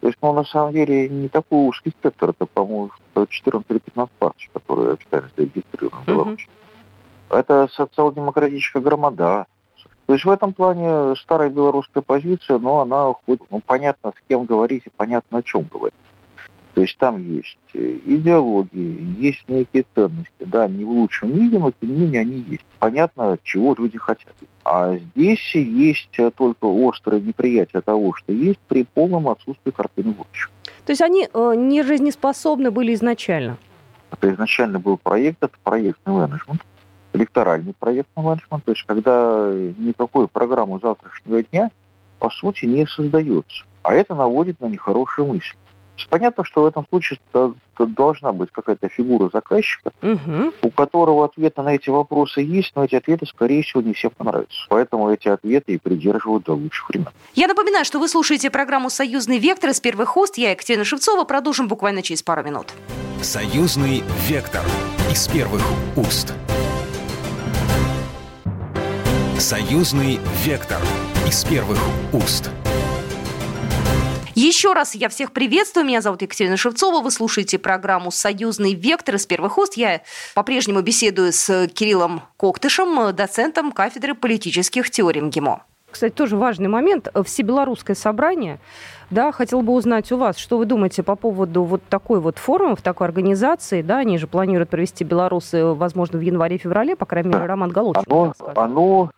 То 0.00 0.06
есть, 0.06 0.18
ну, 0.22 0.32
на 0.32 0.44
самом 0.44 0.72
деле, 0.72 1.08
не 1.08 1.28
такой 1.28 1.68
узкий 1.68 1.90
спектр, 1.90 2.30
это, 2.30 2.46
по-моему, 2.46 2.90
14 3.28 3.70
или 3.70 3.78
15 3.78 4.14
партий, 4.18 4.48
которые 4.52 4.94
официально 4.94 5.28
зарегистрированы 5.36 6.02
в 6.02 6.06
Беларуси. 6.06 6.46
Uh-huh. 7.28 7.38
Это 7.38 7.68
социал-демократическая 7.72 8.80
громада. 8.80 9.46
То 10.06 10.14
есть 10.14 10.24
в 10.24 10.30
этом 10.30 10.54
плане 10.54 11.14
старая 11.16 11.50
белорусская 11.50 12.02
позиция, 12.02 12.58
но 12.58 12.80
она 12.80 13.12
хоть, 13.12 13.40
ну, 13.50 13.60
понятно, 13.64 14.10
с 14.10 14.28
кем 14.28 14.44
говорить 14.44 14.84
и 14.86 14.90
понятно, 14.90 15.38
о 15.38 15.42
чем 15.42 15.64
говорить. 15.64 15.94
То 16.74 16.82
есть 16.82 16.96
там 16.98 17.18
есть 17.34 17.58
э, 17.74 17.98
идеологии, 18.06 19.16
есть 19.18 19.48
некие 19.48 19.84
ценности, 19.94 20.30
да, 20.38 20.68
не 20.68 20.84
в 20.84 20.90
лучшем 20.90 21.32
виде, 21.32 21.58
но 21.58 21.72
тем 21.72 21.94
не 21.94 22.00
менее 22.02 22.20
они 22.20 22.44
есть. 22.48 22.64
Понятно, 22.78 23.38
чего 23.42 23.74
люди 23.76 23.98
хотят. 23.98 24.32
А 24.64 24.96
здесь 24.96 25.54
есть 25.54 26.18
э, 26.18 26.30
только 26.30 26.66
острое 26.88 27.20
неприятие 27.20 27.82
того, 27.82 28.14
что 28.14 28.32
есть 28.32 28.60
при 28.68 28.84
полном 28.84 29.28
отсутствии 29.28 29.72
картины 29.72 30.12
будущего. 30.12 30.52
То 30.86 30.92
есть 30.92 31.02
они 31.02 31.28
э, 31.32 31.54
не 31.56 31.82
жизнеспособны 31.82 32.70
были 32.70 32.94
изначально? 32.94 33.58
Это 34.12 34.32
изначально 34.32 34.78
был 34.78 34.96
проект, 34.96 35.42
это 35.42 35.54
проектный 35.64 36.12
менеджмент, 36.12 36.62
электоральный 37.12 37.74
проектный 37.78 38.22
менеджмент, 38.22 38.64
то 38.64 38.72
есть 38.72 38.84
когда 38.84 39.52
никакой 39.78 40.28
программы 40.28 40.78
завтрашнего 40.80 41.42
дня 41.42 41.70
по 42.18 42.30
сути 42.30 42.64
не 42.66 42.86
создается. 42.86 43.64
А 43.82 43.94
это 43.94 44.14
наводит 44.14 44.60
на 44.60 44.66
нехорошие 44.66 45.26
мысли. 45.26 45.56
Понятно, 46.08 46.44
что 46.44 46.62
в 46.62 46.66
этом 46.66 46.86
случае 46.88 47.18
должна 47.78 48.32
быть 48.32 48.50
какая-то 48.52 48.88
фигура 48.88 49.30
заказчика, 49.32 49.90
угу. 50.02 50.52
у 50.62 50.70
которого 50.70 51.24
ответы 51.24 51.62
на 51.62 51.74
эти 51.74 51.90
вопросы 51.90 52.40
есть, 52.40 52.72
но 52.74 52.84
эти 52.84 52.94
ответы, 52.94 53.26
скорее 53.26 53.62
всего, 53.62 53.82
не 53.82 53.92
всем 53.92 54.10
понравятся. 54.10 54.66
Поэтому 54.68 55.10
эти 55.10 55.28
ответы 55.28 55.74
и 55.74 55.78
придерживают 55.78 56.44
до 56.44 56.54
лучших 56.54 56.88
времен. 56.90 57.08
Я 57.34 57.48
напоминаю, 57.48 57.84
что 57.84 57.98
вы 57.98 58.08
слушаете 58.08 58.50
программу 58.50 58.90
«Союзный 58.90 59.38
вектор» 59.38 59.72
с 59.72 59.80
первых 59.80 60.10
хост. 60.10 60.36
Я 60.38 60.50
Екатерина 60.50 60.84
Шевцова. 60.84 61.24
Продолжим 61.24 61.68
буквально 61.68 62.02
через 62.02 62.22
пару 62.22 62.42
минут. 62.42 62.66
«Союзный 63.22 64.02
вектор» 64.28 64.62
из 65.10 65.26
первых 65.28 65.62
уст. 65.96 66.34
«Союзный 69.38 70.20
вектор» 70.44 70.80
из 71.26 71.44
первых 71.44 71.78
уст. 72.12 72.50
Еще 74.42 74.72
раз 74.72 74.94
я 74.94 75.10
всех 75.10 75.32
приветствую. 75.32 75.84
Меня 75.84 76.00
зовут 76.00 76.22
Екатерина 76.22 76.56
Шевцова. 76.56 77.02
Вы 77.02 77.10
слушаете 77.10 77.58
программу 77.58 78.10
«Союзный 78.10 78.72
вектор» 78.72 79.16
из 79.16 79.26
первых 79.26 79.58
уст. 79.58 79.74
Я 79.74 80.00
по-прежнему 80.34 80.80
беседую 80.80 81.34
с 81.34 81.68
Кириллом 81.68 82.22
Коктышем, 82.38 83.14
доцентом 83.14 83.70
кафедры 83.70 84.14
политических 84.14 84.88
теорий 84.88 85.20
МГИМО. 85.20 85.62
Кстати, 85.90 86.14
тоже 86.14 86.38
важный 86.38 86.68
момент. 86.68 87.08
Всебелорусское 87.22 87.94
собрание. 87.94 88.60
Да, 89.10 89.30
хотел 89.30 89.60
бы 89.60 89.74
узнать 89.74 90.10
у 90.10 90.16
вас, 90.16 90.38
что 90.38 90.56
вы 90.56 90.64
думаете 90.64 91.02
по 91.02 91.16
поводу 91.16 91.64
вот 91.64 91.82
такой 91.90 92.18
вот 92.18 92.38
форума, 92.38 92.76
в 92.76 92.80
такой 92.80 93.08
организации, 93.08 93.82
да, 93.82 93.98
они 93.98 94.16
же 94.16 94.26
планируют 94.26 94.70
провести 94.70 95.04
белорусы, 95.04 95.66
возможно, 95.66 96.18
в 96.18 96.22
январе-феврале, 96.22 96.96
по 96.96 97.04
крайней 97.04 97.28
мере, 97.28 97.44
Роман 97.44 97.68
Голодчик. 97.68 98.06
Оно, 98.08 98.32
оно, 98.56 99.10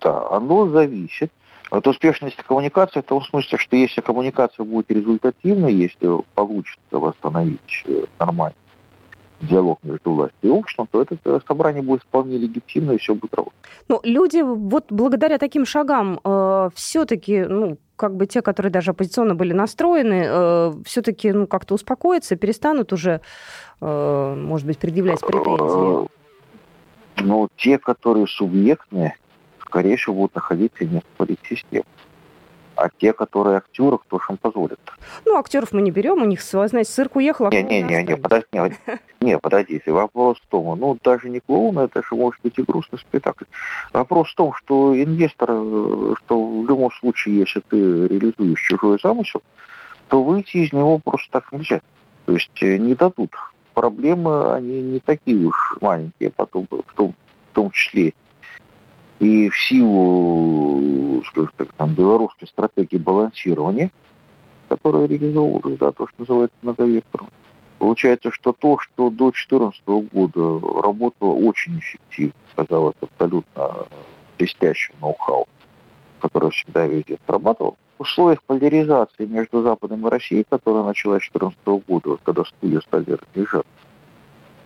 да, 0.00 0.28
оно 0.30 0.68
зависит 0.68 1.32
от 1.70 1.86
успешности 1.86 2.42
коммуникации 2.46 3.00
в 3.00 3.04
том 3.04 3.22
смысле, 3.22 3.58
что 3.58 3.76
если 3.76 4.00
коммуникация 4.00 4.64
будет 4.64 4.90
результативной, 4.90 5.72
если 5.72 6.22
получится 6.34 6.80
восстановить 6.90 7.84
э, 7.86 8.04
нормальный 8.18 8.56
диалог 9.40 9.78
между 9.82 10.12
властью 10.12 10.38
и 10.42 10.48
обществом, 10.48 10.88
то 10.90 11.02
это 11.02 11.16
э, 11.24 11.40
собрание 11.46 11.82
будет 11.82 12.02
вполне 12.02 12.36
легитимно 12.36 12.92
и 12.92 12.98
все 12.98 13.14
будет 13.14 13.34
работать. 13.34 13.58
Ну, 13.88 14.00
люди 14.04 14.42
вот 14.42 14.86
благодаря 14.90 15.38
таким 15.38 15.64
шагам 15.64 16.20
э, 16.22 16.70
все-таки, 16.74 17.44
ну, 17.44 17.78
как 17.96 18.16
бы 18.16 18.26
те, 18.26 18.42
которые 18.42 18.72
даже 18.72 18.90
оппозиционно 18.90 19.34
были 19.34 19.52
настроены, 19.52 20.24
э, 20.26 20.72
все-таки, 20.84 21.32
ну, 21.32 21.46
как-то 21.46 21.74
успокоятся, 21.74 22.36
перестанут 22.36 22.92
уже, 22.92 23.20
э, 23.80 24.34
может 24.36 24.66
быть, 24.66 24.78
предъявлять 24.78 25.20
претензии? 25.20 26.08
Ну, 27.22 27.48
те, 27.56 27.78
которые 27.78 28.26
субъектные, 28.26 29.16
скорее 29.70 29.96
всего, 29.96 30.14
будут 30.14 30.34
находиться 30.34 30.84
не 30.84 31.00
в 31.00 31.04
политсистеме. 31.16 31.84
А 32.76 32.88
те, 32.88 33.12
которые 33.12 33.58
актеры, 33.58 33.98
кто 33.98 34.18
же 34.18 34.24
им 34.30 34.36
позволит? 34.38 34.80
Ну, 35.26 35.36
актеров 35.36 35.72
мы 35.72 35.82
не 35.82 35.90
берем, 35.90 36.22
у 36.22 36.24
них, 36.24 36.40
знаете, 36.40 36.90
цирк 36.90 37.16
уехал, 37.16 37.46
а 37.46 37.50
не, 37.50 37.62
не, 37.62 37.82
не, 37.82 38.02
не, 38.08 38.16
подожди, 38.16 38.46
не, 38.52 38.72
не, 39.20 39.38
подождите, 39.38 39.92
вопрос 39.92 40.38
в 40.38 40.46
том, 40.46 40.78
ну, 40.78 40.96
даже 41.04 41.28
не 41.28 41.40
клоун, 41.40 41.78
это 41.78 42.02
же 42.02 42.14
может 42.14 42.40
быть 42.42 42.58
и 42.58 42.62
грустный 42.62 42.98
спектакль. 42.98 43.44
Вопрос 43.92 44.30
в 44.30 44.34
том, 44.34 44.54
что 44.54 44.94
инвестор, 44.96 45.48
что 45.50 46.62
в 46.62 46.66
любом 46.66 46.90
случае, 46.92 47.40
если 47.40 47.60
ты 47.60 47.76
реализуешь 48.08 48.62
чужой 48.62 48.98
замысел, 49.02 49.42
то 50.08 50.24
выйти 50.24 50.56
из 50.58 50.72
него 50.72 50.98
просто 50.98 51.30
так 51.30 51.52
нельзя. 51.52 51.82
То 52.24 52.32
есть 52.32 52.62
э, 52.62 52.78
не 52.78 52.94
дадут. 52.94 53.32
Проблемы, 53.74 54.54
они 54.54 54.80
не 54.80 55.00
такие 55.00 55.46
уж 55.46 55.76
маленькие, 55.80 56.30
потом, 56.30 56.66
в 56.70 56.94
том, 56.94 57.14
в 57.50 57.54
том 57.54 57.70
числе 57.72 58.14
и 59.20 59.50
в 59.50 59.56
силу, 59.56 61.22
скажем 61.26 61.52
так, 61.56 61.72
там, 61.74 61.94
белорусской 61.94 62.48
стратегии 62.48 62.96
балансирования, 62.96 63.90
которая 64.68 65.06
реализовывалась, 65.06 65.78
да, 65.78 65.92
то, 65.92 66.06
что 66.06 66.14
называется 66.18 66.56
многовекторно, 66.62 67.28
получается, 67.78 68.30
что 68.32 68.52
то, 68.52 68.78
что 68.78 69.10
до 69.10 69.30
2014 69.30 69.82
года 69.86 70.82
работало 70.82 71.34
очень 71.34 71.78
эффективно, 71.78 72.32
казалось 72.56 72.96
абсолютно 73.00 73.86
блестящим 74.38 74.94
ноу-хау, 75.02 75.46
который 76.20 76.50
всегда 76.50 76.86
везде 76.86 77.18
срабатывал, 77.26 77.76
в 77.98 78.02
условиях 78.02 78.42
поляризации 78.44 79.26
между 79.26 79.62
Западом 79.62 80.06
и 80.06 80.10
Россией, 80.10 80.46
которая 80.48 80.84
началась 80.84 81.24
с 81.24 81.30
2014 81.32 81.86
года, 81.86 82.18
когда 82.24 82.44
студия 82.44 82.80
стали 82.80 83.18
разъезжаться, 83.34 83.68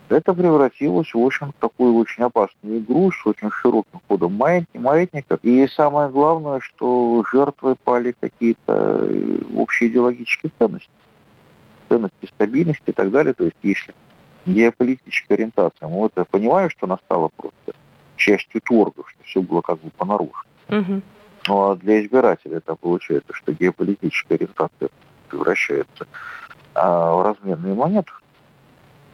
это 0.09 0.33
превратилось 0.33 1.13
в 1.13 1.19
в 1.19 1.53
такую 1.59 1.95
очень 1.95 2.23
опасную 2.23 2.79
игру 2.79 3.11
с 3.11 3.25
очень 3.25 3.49
широким 3.49 3.99
ходом 4.07 4.33
маятников. 4.33 5.39
И 5.43 5.67
самое 5.67 6.09
главное, 6.09 6.59
что 6.59 7.23
жертвы 7.31 7.75
пали 7.83 8.15
какие-то 8.19 9.07
э, 9.09 9.39
общие 9.55 9.89
идеологические 9.89 10.51
ценности. 10.59 10.89
Ценности 11.89 12.25
стабильности 12.27 12.83
и 12.87 12.91
так 12.91 13.09
далее. 13.11 13.33
То 13.33 13.45
есть 13.45 13.57
если 13.63 13.95
геополитическая 14.45 15.37
ориентация, 15.37 15.87
мы 15.87 16.05
это 16.07 16.25
понимаем, 16.25 16.69
что 16.69 16.85
она 16.85 16.97
стала 17.05 17.29
просто 17.35 17.73
частью 18.15 18.61
торгов, 18.61 19.09
что 19.09 19.23
все 19.23 19.41
было 19.41 19.61
как 19.61 19.79
бы 19.79 19.89
понаружу. 19.89 20.43
Угу. 20.69 21.01
Ну 21.47 21.71
а 21.71 21.75
для 21.75 22.03
избирателя 22.03 22.57
это 22.57 22.75
получается, 22.75 23.33
что 23.33 23.53
геополитическая 23.53 24.37
ориентация 24.37 24.89
превращается 25.29 26.07
а, 26.75 27.15
в 27.15 27.23
разменные 27.23 27.73
монеты 27.73 28.11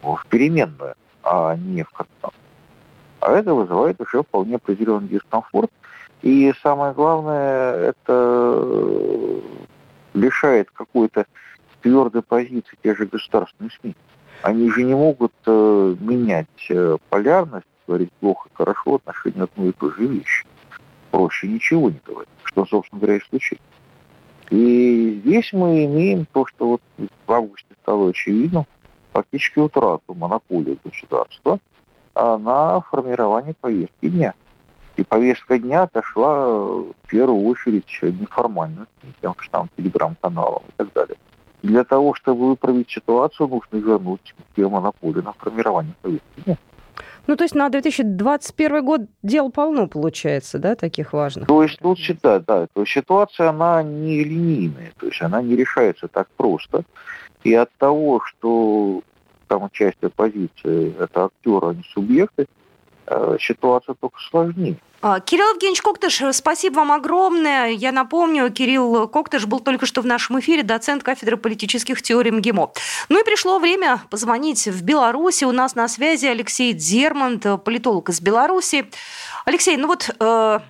в 0.02 0.26
переменную, 0.28 0.94
а 1.22 1.56
не 1.56 1.82
в 1.82 1.90
констант. 1.90 2.34
А 3.20 3.32
это 3.32 3.54
вызывает 3.54 4.00
уже 4.00 4.22
вполне 4.22 4.56
определенный 4.56 5.08
дискомфорт. 5.08 5.70
И 6.22 6.52
самое 6.62 6.92
главное, 6.92 7.74
это 7.74 9.40
лишает 10.14 10.70
какой-то 10.70 11.26
твердой 11.82 12.22
позиции 12.22 12.78
те 12.82 12.94
же 12.94 13.06
государственные 13.06 13.70
СМИ. 13.80 13.96
Они 14.42 14.70
же 14.70 14.82
не 14.82 14.94
могут 14.94 15.32
э, 15.46 15.96
менять 16.00 16.66
э, 16.68 16.96
полярность, 17.10 17.66
говорить 17.86 18.12
плохо, 18.14 18.48
хорошо, 18.54 18.96
отношения 18.96 19.44
одной 19.44 19.68
и 19.68 19.72
той 19.72 19.92
же 19.92 20.06
вещи. 20.06 20.44
Проще 21.10 21.48
ничего 21.48 21.90
не 21.90 22.00
говорить, 22.04 22.28
что, 22.44 22.64
собственно 22.66 23.00
говоря, 23.00 23.18
и 23.18 23.28
случилось. 23.28 23.62
И 24.50 25.20
здесь 25.24 25.52
мы 25.52 25.84
имеем 25.84 26.26
то, 26.32 26.44
что 26.46 26.68
вот 26.68 26.82
в 27.26 27.32
августе 27.32 27.68
стало 27.82 28.10
очевидным, 28.10 28.66
фактически 29.12 29.58
утрату 29.58 30.14
монополии 30.14 30.78
государства 30.84 31.58
на 32.14 32.80
формирование 32.82 33.54
повестки 33.60 34.08
дня. 34.08 34.34
И 34.96 35.04
повестка 35.04 35.58
дня 35.58 35.84
отошла 35.84 36.46
в 36.46 36.94
первую 37.08 37.46
очередь 37.46 37.86
неформально, 38.02 38.86
тем 39.20 39.34
же 39.38 39.48
там 39.50 39.68
телеграм-каналам 39.76 40.62
и 40.68 40.72
так 40.76 40.92
далее. 40.92 41.16
Для 41.62 41.84
того, 41.84 42.12
чтобы 42.14 42.48
выправить 42.48 42.90
ситуацию, 42.90 43.48
нужно 43.48 43.76
вернуть 43.76 44.34
те 44.56 44.68
монополии 44.68 45.22
на 45.22 45.32
формирование 45.32 45.94
повестки 46.02 46.40
дня. 46.44 46.58
Ну, 47.26 47.36
то 47.36 47.44
есть 47.44 47.54
на 47.54 47.68
2021 47.68 48.84
год 48.84 49.02
дел 49.22 49.50
полно 49.50 49.86
получается, 49.86 50.58
да, 50.58 50.74
таких 50.74 51.12
важных? 51.12 51.46
То 51.46 51.62
есть 51.62 51.78
тут 51.78 51.98
считать, 51.98 52.44
да, 52.44 52.66
то 52.66 52.80
есть 52.80 52.92
ситуация, 52.92 53.50
она 53.50 53.82
не 53.82 54.24
линейная, 54.24 54.92
то 54.98 55.06
есть 55.06 55.22
она 55.22 55.40
не 55.40 55.54
решается 55.54 56.08
так 56.08 56.28
просто. 56.36 56.82
И 57.44 57.54
от 57.54 57.70
того, 57.78 58.20
что 58.24 59.02
там 59.48 59.68
часть 59.72 60.02
оппозиции– 60.02 60.94
это 60.98 61.24
актеры, 61.26 61.68
а 61.68 61.74
не 61.74 61.82
субъекты, 61.92 62.46
э, 63.06 63.36
ситуация 63.40 63.94
только 64.00 64.18
сложнее. 64.30 64.76
А, 65.04 65.18
Кирилл 65.18 65.54
Евгеньевич 65.54 65.82
Коктыш, 65.82 66.22
спасибо 66.30 66.76
вам 66.76 66.92
огромное. 66.92 67.70
Я 67.70 67.90
напомню, 67.90 68.52
Кирилл 68.52 69.08
Коктыш 69.08 69.46
был 69.46 69.58
только 69.58 69.84
что 69.84 70.00
в 70.00 70.06
нашем 70.06 70.38
эфире, 70.38 70.62
доцент 70.62 71.02
кафедры 71.02 71.36
политических 71.36 72.00
теорий 72.02 72.30
МГИМО. 72.30 72.72
Ну 73.08 73.20
и 73.20 73.24
пришло 73.24 73.58
время 73.58 74.00
позвонить 74.10 74.68
в 74.68 74.84
Беларуси. 74.84 75.44
У 75.44 75.50
нас 75.50 75.74
на 75.74 75.88
связи 75.88 76.26
Алексей 76.26 76.72
Дермонт, 76.72 77.44
политолог 77.64 78.10
из 78.10 78.20
Беларуси. 78.20 78.86
Алексей, 79.44 79.76
ну 79.76 79.88
вот 79.88 80.08
э, 80.20 80.60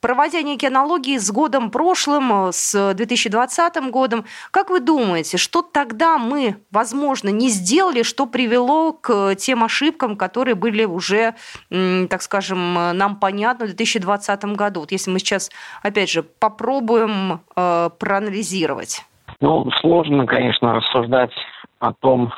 проводя 0.00 0.42
некие 0.42 0.68
аналогии 0.68 1.18
с 1.18 1.30
годом 1.30 1.70
прошлым, 1.70 2.48
э, 2.48 2.52
с 2.52 2.94
2020 2.94 3.90
годом, 3.90 4.24
как 4.50 4.70
вы 4.70 4.80
думаете, 4.80 5.36
что 5.36 5.62
тогда 5.62 6.18
мы, 6.18 6.56
возможно, 6.70 7.28
не 7.28 7.48
сделали, 7.48 8.02
что 8.02 8.26
привело 8.26 8.92
к 8.92 9.34
тем 9.36 9.64
ошибкам, 9.64 10.16
которые 10.16 10.54
были 10.54 10.84
уже, 10.84 11.34
так 11.70 12.22
скажем, 12.22 12.74
нам 12.74 13.16
понятны 13.16 13.66
в 13.66 13.68
2020 13.68 14.56
году? 14.56 14.80
Вот 14.80 14.92
если 14.92 15.10
мы 15.10 15.18
сейчас, 15.18 15.50
опять 15.82 16.10
же, 16.10 16.22
попробуем 16.22 17.40
э, 17.56 17.90
проанализировать. 17.98 19.04
Ну, 19.40 19.70
сложно, 19.80 20.26
конечно, 20.26 20.74
рассуждать 20.74 21.32
о 21.78 21.92
том, 21.92 22.32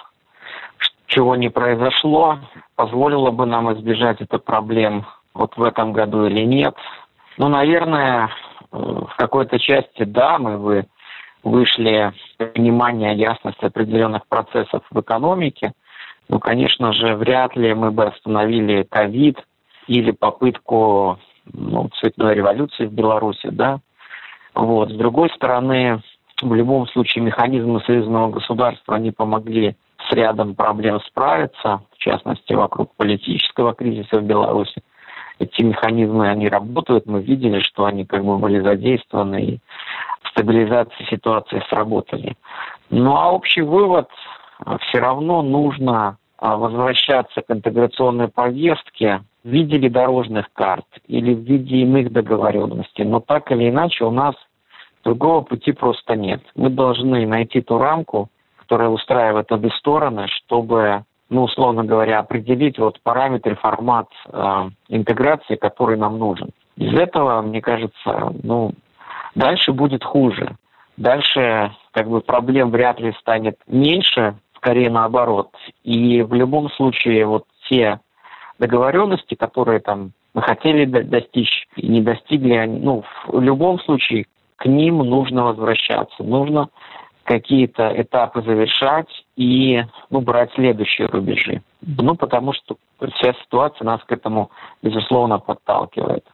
чего 1.07 1.37
не 1.37 1.51
произошло, 1.51 2.39
позволило 2.77 3.31
бы 3.31 3.47
нам 3.47 3.73
избежать 3.75 4.21
этих 4.21 4.43
проблем 4.45 5.05
вот 5.35 5.57
в 5.57 5.63
этом 5.63 5.93
году 5.93 6.27
или 6.27 6.45
нет. 6.45 6.75
Ну, 7.39 7.49
наверное, 7.49 8.31
э, 8.71 8.77
в 8.77 9.15
какой-то 9.17 9.59
части 9.59 10.05
да, 10.05 10.39
мы 10.39 10.59
вы 10.59 10.87
вышли 11.43 12.13
понимание, 12.39 13.15
ясность 13.15 13.63
определенных 13.63 14.27
процессов 14.29 14.83
в 14.91 15.01
экономике. 15.01 15.73
Ну, 16.29 16.39
конечно 16.39 16.93
же, 16.93 17.17
вряд 17.17 17.57
ли 17.57 17.75
мы 17.75 17.91
бы 17.91 18.05
остановили 18.05 18.85
ковид 18.85 19.39
или 19.89 20.13
попытку 20.13 21.19
ну, 21.53 21.89
цветной 21.99 22.35
революции 22.35 22.87
в 22.87 22.93
Беларуси, 22.93 23.49
да. 23.51 23.81
Вот. 24.55 24.91
С 24.91 24.95
другой 24.95 25.31
стороны, 25.31 26.01
в 26.41 26.55
любом 26.55 26.87
случае 26.89 27.25
механизмы 27.25 27.81
союзного 27.81 28.31
государства, 28.31 28.95
они 28.95 29.11
помогли 29.11 29.77
с 30.09 30.13
рядом 30.13 30.55
проблем 30.55 31.01
справиться, 31.01 31.83
в 31.93 31.99
частности, 31.99 32.53
вокруг 32.53 32.95
политического 32.97 33.75
кризиса 33.75 34.19
в 34.19 34.25
Беларуси 34.25 34.83
эти 35.39 35.63
механизмы, 35.63 36.29
они 36.29 36.49
работают, 36.49 37.07
мы 37.07 37.23
видели, 37.23 37.61
что 37.61 37.85
они 37.85 38.05
как 38.05 38.25
бы 38.25 38.39
были 38.39 38.61
задействованы 38.61 39.43
и 39.43 39.59
стабилизация 40.31 41.07
ситуации 41.07 41.63
сработали. 41.69 42.37
Ну 42.91 43.17
а 43.17 43.33
общий 43.33 43.63
вывод, 43.63 44.09
а, 44.65 44.79
все 44.79 44.99
равно 44.99 45.43
нужно 45.43 46.17
а, 46.39 46.57
возвращаться 46.57 47.43
к 47.43 47.51
интеграционной 47.51 48.29
повестке 48.29 49.23
в 49.45 49.49
виде 49.49 49.89
дорожных 49.89 50.53
карт 50.53 50.87
или 51.07 51.35
в 51.35 51.41
виде 51.41 51.79
иных 51.79 52.13
договоренностей. 52.13 53.05
Но 53.05 53.21
так 53.21 53.51
или 53.51 53.71
иначе 53.71 54.05
у 54.05 54.11
нас 54.11 54.35
другого 55.05 55.43
пути 55.43 55.73
просто 55.73 56.17
нет. 56.17 56.43
Мы 56.55 56.71
должны 56.71 57.27
найти 57.27 57.61
ту 57.61 57.79
рамку, 57.79 58.29
которая 58.57 58.89
устраивает 58.89 59.51
обе 59.51 59.71
стороны, 59.71 60.29
чтобы 60.29 61.05
ну, 61.33 61.45
условно 61.45 61.83
говоря, 61.83 62.19
определить 62.19 62.79
вот 62.79 63.01
параметры, 63.03 63.57
формат 63.57 64.09
э, 64.27 64.71
интеграции, 64.89 65.57
который 65.57 65.97
нам 65.97 66.19
нужен. 66.19 66.51
Из 66.77 66.95
этого, 66.95 67.41
мне 67.41 67.63
кажется, 67.63 68.33
ну, 68.43 68.73
дальше 69.35 69.73
будет 69.73 70.05
хуже. 70.05 70.57
Дальше 70.99 71.73
как 71.93 72.09
бы 72.09 72.21
проблем 72.21 72.71
вряд 72.71 73.01
ли 73.01 73.13
станет 73.19 73.57
меньше, 73.67 74.37
скорее 74.57 74.91
наоборот. 74.91 75.51
И 75.85 76.23
в 76.23 76.35
любом 76.35 76.71
случае 76.71 77.25
вот 77.27 77.45
те 77.69 77.99
договоренности, 78.59 79.35
которые 79.35 79.81
там 79.81 80.13
мы 80.35 80.43
хотели 80.43 80.85
достичь 80.85 81.67
и 81.77 81.89
не 81.89 82.03
достигли, 82.03 82.67
ну, 82.67 83.05
в 83.27 83.41
любом 83.41 83.81
случае 83.81 84.27
к 84.57 84.67
ним 84.67 84.99
нужно 84.99 85.45
возвращаться. 85.45 86.23
Нужно 86.23 86.69
какие-то 87.25 87.93
этапы 88.01 88.43
завершать 88.43 89.09
и 89.37 89.83
ну, 90.11 90.21
брать 90.21 90.53
следующие 90.55 91.09
рубежи. 91.09 91.63
Ну, 91.81 92.15
потому 92.15 92.53
что 92.53 92.77
вся 93.15 93.35
ситуация 93.45 93.85
нас 93.85 94.03
к 94.05 94.13
этому, 94.13 94.51
безусловно, 94.83 95.39
подталкивает. 95.39 96.25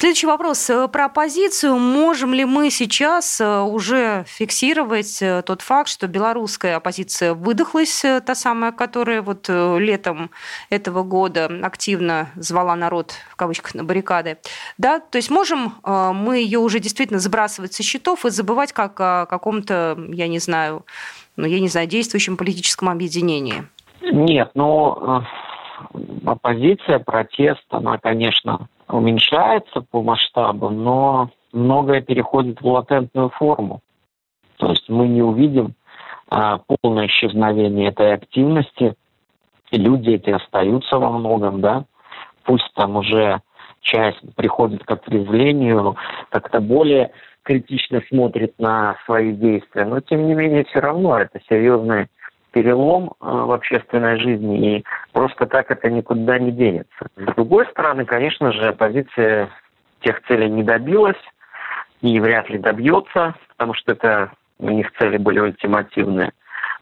Следующий 0.00 0.28
вопрос 0.28 0.70
э, 0.70 0.88
про 0.88 1.04
оппозицию. 1.04 1.76
Можем 1.76 2.32
ли 2.32 2.46
мы 2.46 2.70
сейчас 2.70 3.38
э, 3.38 3.60
уже 3.60 4.24
фиксировать 4.26 5.20
э, 5.20 5.42
тот 5.42 5.60
факт, 5.60 5.90
что 5.90 6.06
белорусская 6.06 6.76
оппозиция 6.76 7.34
выдохлась, 7.34 8.00
та 8.00 8.34
самая, 8.34 8.72
которая 8.72 9.20
вот 9.20 9.50
летом 9.50 10.30
этого 10.70 11.02
года 11.02 11.50
активно 11.62 12.30
звала 12.36 12.76
народ, 12.76 13.12
в 13.28 13.36
кавычках, 13.36 13.74
на 13.74 13.84
баррикады? 13.84 14.38
Да, 14.78 15.00
то 15.00 15.16
есть 15.16 15.30
можем 15.30 15.74
мы 15.84 16.38
ее 16.38 16.60
уже 16.60 16.80
действительно 16.80 17.18
сбрасывать 17.18 17.74
со 17.74 17.82
счетов 17.82 18.24
и 18.24 18.30
забывать 18.30 18.72
как 18.72 18.98
о 18.98 19.26
каком-то, 19.26 19.98
я 20.08 20.28
не 20.28 20.38
знаю, 20.38 20.86
ну, 21.36 21.46
я 21.46 21.60
не 21.60 21.68
знаю, 21.68 21.86
действующем 21.86 22.38
политическом 22.38 22.88
объединении? 22.88 23.64
Нет, 24.00 24.52
но 24.54 25.26
оппозиция, 26.24 27.00
протест, 27.00 27.66
она, 27.68 27.98
конечно, 27.98 28.66
уменьшается 28.92 29.80
по 29.80 30.02
масштабу, 30.02 30.70
но 30.70 31.30
многое 31.52 32.00
переходит 32.00 32.60
в 32.60 32.66
латентную 32.66 33.30
форму. 33.30 33.80
То 34.56 34.70
есть 34.70 34.88
мы 34.88 35.08
не 35.08 35.22
увидим 35.22 35.74
а, 36.28 36.58
полное 36.58 37.06
исчезновение 37.06 37.88
этой 37.88 38.14
активности. 38.14 38.94
Люди 39.70 40.10
эти 40.10 40.30
остаются 40.30 40.98
во 40.98 41.10
многом, 41.10 41.60
да. 41.60 41.84
Пусть 42.44 42.70
там 42.74 42.96
уже 42.96 43.40
часть 43.80 44.20
приходит 44.34 44.84
к 44.84 44.90
отрезвлению, 44.90 45.96
как-то 46.28 46.60
более 46.60 47.12
критично 47.42 48.02
смотрит 48.08 48.58
на 48.58 48.96
свои 49.06 49.32
действия, 49.32 49.84
но 49.84 50.00
тем 50.00 50.26
не 50.26 50.34
менее 50.34 50.64
все 50.64 50.80
равно 50.80 51.18
это 51.18 51.40
серьезный 51.48 52.08
перелом 52.50 53.12
э, 53.20 53.26
в 53.26 53.52
общественной 53.52 54.18
жизни, 54.18 54.78
и 54.78 54.84
просто 55.12 55.46
так 55.46 55.70
это 55.70 55.90
никуда 55.90 56.38
не 56.38 56.52
денется. 56.52 57.06
С 57.16 57.34
другой 57.34 57.66
стороны, 57.66 58.04
конечно 58.04 58.52
же, 58.52 58.68
оппозиция 58.68 59.50
тех 60.00 60.22
целей 60.26 60.48
не 60.48 60.62
добилась 60.62 61.20
и 62.00 62.18
вряд 62.20 62.48
ли 62.48 62.58
добьется, 62.58 63.34
потому 63.50 63.74
что 63.74 63.92
это 63.92 64.32
у 64.58 64.70
них 64.70 64.90
цели 64.98 65.16
были 65.16 65.40
ультимативные. 65.40 66.32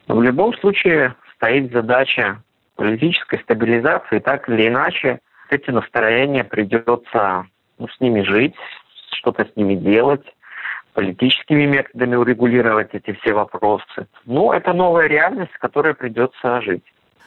Но 0.07 0.17
в 0.17 0.23
любом 0.23 0.55
случае 0.55 1.15
стоит 1.37 1.73
задача 1.73 2.43
политической 2.77 3.41
стабилизации, 3.41 4.21
так 4.21 4.49
или 4.49 4.69
иначе 4.69 5.21
эти 5.51 5.71
настроения 5.71 6.45
придется 6.45 7.47
ну, 7.79 7.89
с 7.89 8.01
ними 8.01 8.23
жить, 8.23 8.55
что-то 9.13 9.45
с 9.45 9.57
ними 9.57 9.75
делать, 9.75 10.25
политическими 10.99 11.65
методами 11.65 12.17
урегулировать 12.17 12.89
эти 12.93 13.13
все 13.21 13.33
вопросы. 13.33 14.09
Ну, 14.25 14.51
это 14.53 14.73
новая 14.73 15.07
реальность, 15.07 15.53
с 15.55 15.59
которой 15.59 15.95
придется 15.95 16.61
жить. 16.61 16.83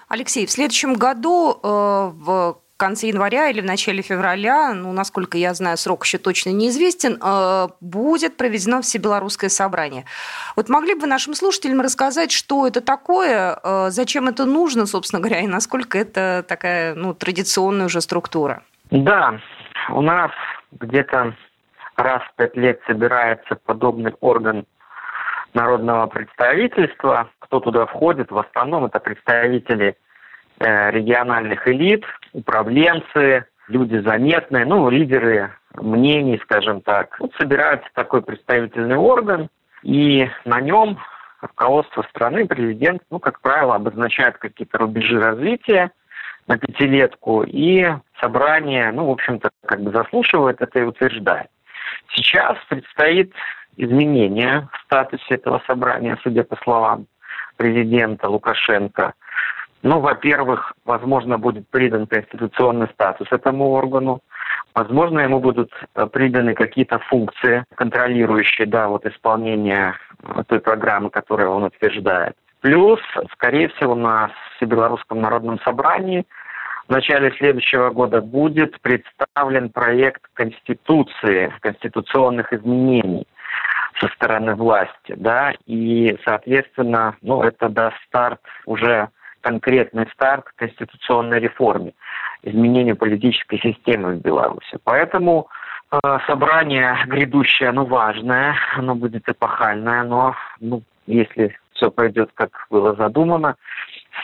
Алексей, 0.09 0.45
в 0.45 0.51
следующем 0.51 0.95
году 0.95 1.53
э, 1.53 1.57
в 1.63 2.57
конце 2.75 3.07
января 3.07 3.47
или 3.47 3.61
в 3.61 3.65
начале 3.65 4.01
февраля, 4.01 4.73
ну, 4.73 4.91
насколько 4.91 5.37
я 5.37 5.53
знаю, 5.53 5.77
срок 5.77 6.03
еще 6.03 6.17
точно 6.17 6.49
неизвестен, 6.49 7.17
э, 7.23 7.67
будет 7.79 8.35
проведено 8.35 8.81
всебелорусское 8.81 9.49
собрание. 9.49 10.03
Вот 10.57 10.67
могли 10.67 10.93
бы 10.93 11.07
нашим 11.07 11.33
слушателям 11.33 11.79
рассказать, 11.79 12.33
что 12.33 12.67
это 12.67 12.81
такое, 12.81 13.57
э, 13.63 13.87
зачем 13.89 14.27
это 14.27 14.43
нужно, 14.43 14.85
собственно 14.85 15.21
говоря, 15.21 15.39
и 15.39 15.47
насколько 15.47 15.97
это 15.97 16.43
такая 16.45 16.93
ну, 16.93 17.13
традиционная 17.13 17.85
уже 17.85 18.01
структура? 18.01 18.63
Да, 18.89 19.39
у 19.91 20.01
нас 20.01 20.31
где-то 20.73 21.35
раз 22.01 22.21
в 22.23 22.35
пять 22.35 22.55
лет 22.55 22.79
собирается 22.87 23.55
подобный 23.65 24.13
орган 24.19 24.65
народного 25.53 26.07
представительства. 26.07 27.29
Кто 27.39 27.59
туда 27.59 27.85
входит? 27.85 28.31
В 28.31 28.37
основном 28.37 28.85
это 28.85 28.99
представители 28.99 29.97
э, 30.59 30.91
региональных 30.91 31.67
элит, 31.67 32.05
управленцы, 32.33 33.45
люди 33.67 33.97
заметные, 33.97 34.65
ну, 34.65 34.89
лидеры 34.89 35.51
мнений, 35.75 36.39
скажем 36.43 36.81
так. 36.81 37.17
Вот 37.19 37.33
собирается 37.39 37.87
такой 37.93 38.21
представительный 38.21 38.97
орган, 38.97 39.49
и 39.83 40.29
на 40.45 40.61
нем 40.61 40.97
руководство 41.41 42.03
страны, 42.03 42.45
президент, 42.45 43.01
ну, 43.09 43.19
как 43.19 43.41
правило, 43.41 43.75
обозначает 43.75 44.37
какие-то 44.37 44.77
рубежи 44.77 45.19
развития 45.19 45.91
на 46.47 46.57
пятилетку, 46.57 47.43
и 47.43 47.87
собрание, 48.19 48.91
ну, 48.91 49.07
в 49.07 49.11
общем-то, 49.11 49.49
как 49.65 49.81
бы 49.81 49.91
заслушивает 49.91 50.61
это 50.61 50.79
и 50.79 50.83
утверждает. 50.83 51.47
Сейчас 52.13 52.57
предстоит 52.69 53.33
изменение 53.77 54.67
в 54.71 54.85
статусе 54.85 55.35
этого 55.35 55.61
собрания, 55.67 56.17
судя 56.23 56.43
по 56.43 56.55
словам 56.57 57.07
президента 57.57 58.29
Лукашенко. 58.29 59.13
Ну, 59.83 59.99
во-первых, 59.99 60.73
возможно, 60.85 61.39
будет 61.39 61.67
придан 61.69 62.05
конституционный 62.05 62.87
статус 62.89 63.27
этому 63.31 63.71
органу. 63.71 64.21
Возможно, 64.75 65.19
ему 65.19 65.39
будут 65.39 65.71
э, 65.95 66.05
приданы 66.05 66.53
какие-то 66.53 66.99
функции, 66.99 67.65
контролирующие 67.75 68.67
да, 68.67 68.87
вот 68.87 69.05
исполнение 69.05 69.95
э, 70.23 70.43
той 70.47 70.59
программы, 70.59 71.09
которую 71.09 71.49
он 71.49 71.63
утверждает. 71.63 72.35
Плюс, 72.61 72.99
скорее 73.33 73.69
всего, 73.69 73.95
на 73.95 74.31
Всебелорусском 74.55 75.19
народном 75.19 75.59
собрании 75.61 76.27
в 76.91 76.93
начале 76.93 77.31
следующего 77.37 77.89
года 77.91 78.19
будет 78.19 78.77
представлен 78.81 79.69
проект 79.69 80.23
Конституции, 80.33 81.53
конституционных 81.61 82.51
изменений 82.51 83.25
со 83.97 84.09
стороны 84.09 84.55
власти, 84.55 85.15
да, 85.15 85.53
и, 85.65 86.17
соответственно, 86.25 87.15
ну, 87.21 87.43
это 87.43 87.69
даст 87.69 87.95
старт 88.07 88.41
уже 88.65 89.07
конкретный 89.39 90.05
старт 90.13 90.47
конституционной 90.57 91.39
реформе, 91.39 91.93
изменению 92.43 92.97
политической 92.97 93.59
системы 93.61 94.15
в 94.15 94.21
Беларуси. 94.21 94.77
Поэтому 94.83 95.47
э, 95.93 95.97
собрание 96.27 96.97
грядущее, 97.07 97.69
оно 97.69 97.85
важное, 97.85 98.53
оно 98.75 98.95
будет 98.95 99.29
эпохальное, 99.29 100.03
но 100.03 100.35
ну, 100.59 100.83
если 101.07 101.55
все 101.71 101.89
пойдет, 101.89 102.31
как 102.33 102.67
было 102.69 102.95
задумано 102.95 103.55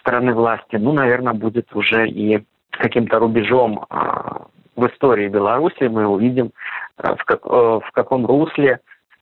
стороны 0.07 0.33
власти, 0.33 0.75
ну, 0.75 0.93
наверное, 0.93 1.33
будет 1.33 1.75
уже 1.75 2.07
и 2.07 2.45
каким-то 2.71 3.19
рубежом 3.19 3.85
э, 3.89 3.95
в 4.75 4.87
истории 4.87 5.27
Беларуси. 5.27 5.83
Мы 5.83 6.07
увидим, 6.07 6.51
э, 6.97 7.15
в, 7.15 7.25
как, 7.25 7.45
э, 7.45 7.49
в 7.49 7.91
каком 7.93 8.25
русле 8.25 8.79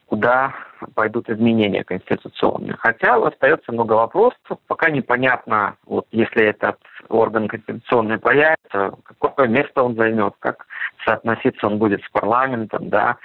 куда 0.07 0.53
пойдут 0.93 1.29
изменения 1.29 1.83
конституционные. 1.83 2.75
Хотя 2.77 3.15
остается 3.15 3.71
много 3.71 3.93
вопросов, 3.93 4.59
пока 4.67 4.89
непонятно, 4.89 5.77
вот 5.85 6.05
если 6.11 6.45
этот 6.45 6.77
орган 7.09 7.47
конституционный 7.47 8.19
появится, 8.19 8.93
какое 9.19 9.47
место 9.47 9.83
он 9.83 9.95
займет, 9.95 10.35
как 10.39 10.67
соотноситься 11.05 11.67
он 11.67 11.79
будет 11.79 12.03
с 12.03 12.09
парламентом, 12.09 12.89
да, 12.89 13.17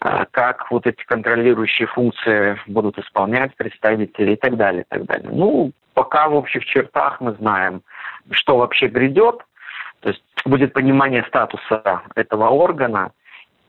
а 0.00 0.24
как 0.30 0.70
вот 0.70 0.86
эти 0.86 1.02
контролирующие 1.04 1.88
функции 1.88 2.58
будут 2.66 2.98
исполнять 2.98 3.56
представители 3.56 4.32
и 4.32 4.36
так 4.36 4.56
далее, 4.56 4.82
и 4.82 4.86
так 4.88 5.04
далее. 5.04 5.30
Ну, 5.32 5.72
пока 5.94 6.28
в 6.28 6.34
общих 6.34 6.64
чертах 6.64 7.20
мы 7.20 7.32
знаем, 7.32 7.82
что 8.30 8.56
вообще 8.56 8.86
грядет, 8.86 9.40
будет 10.44 10.72
понимание 10.72 11.24
статуса 11.28 12.02
этого 12.14 12.48
органа, 12.48 13.12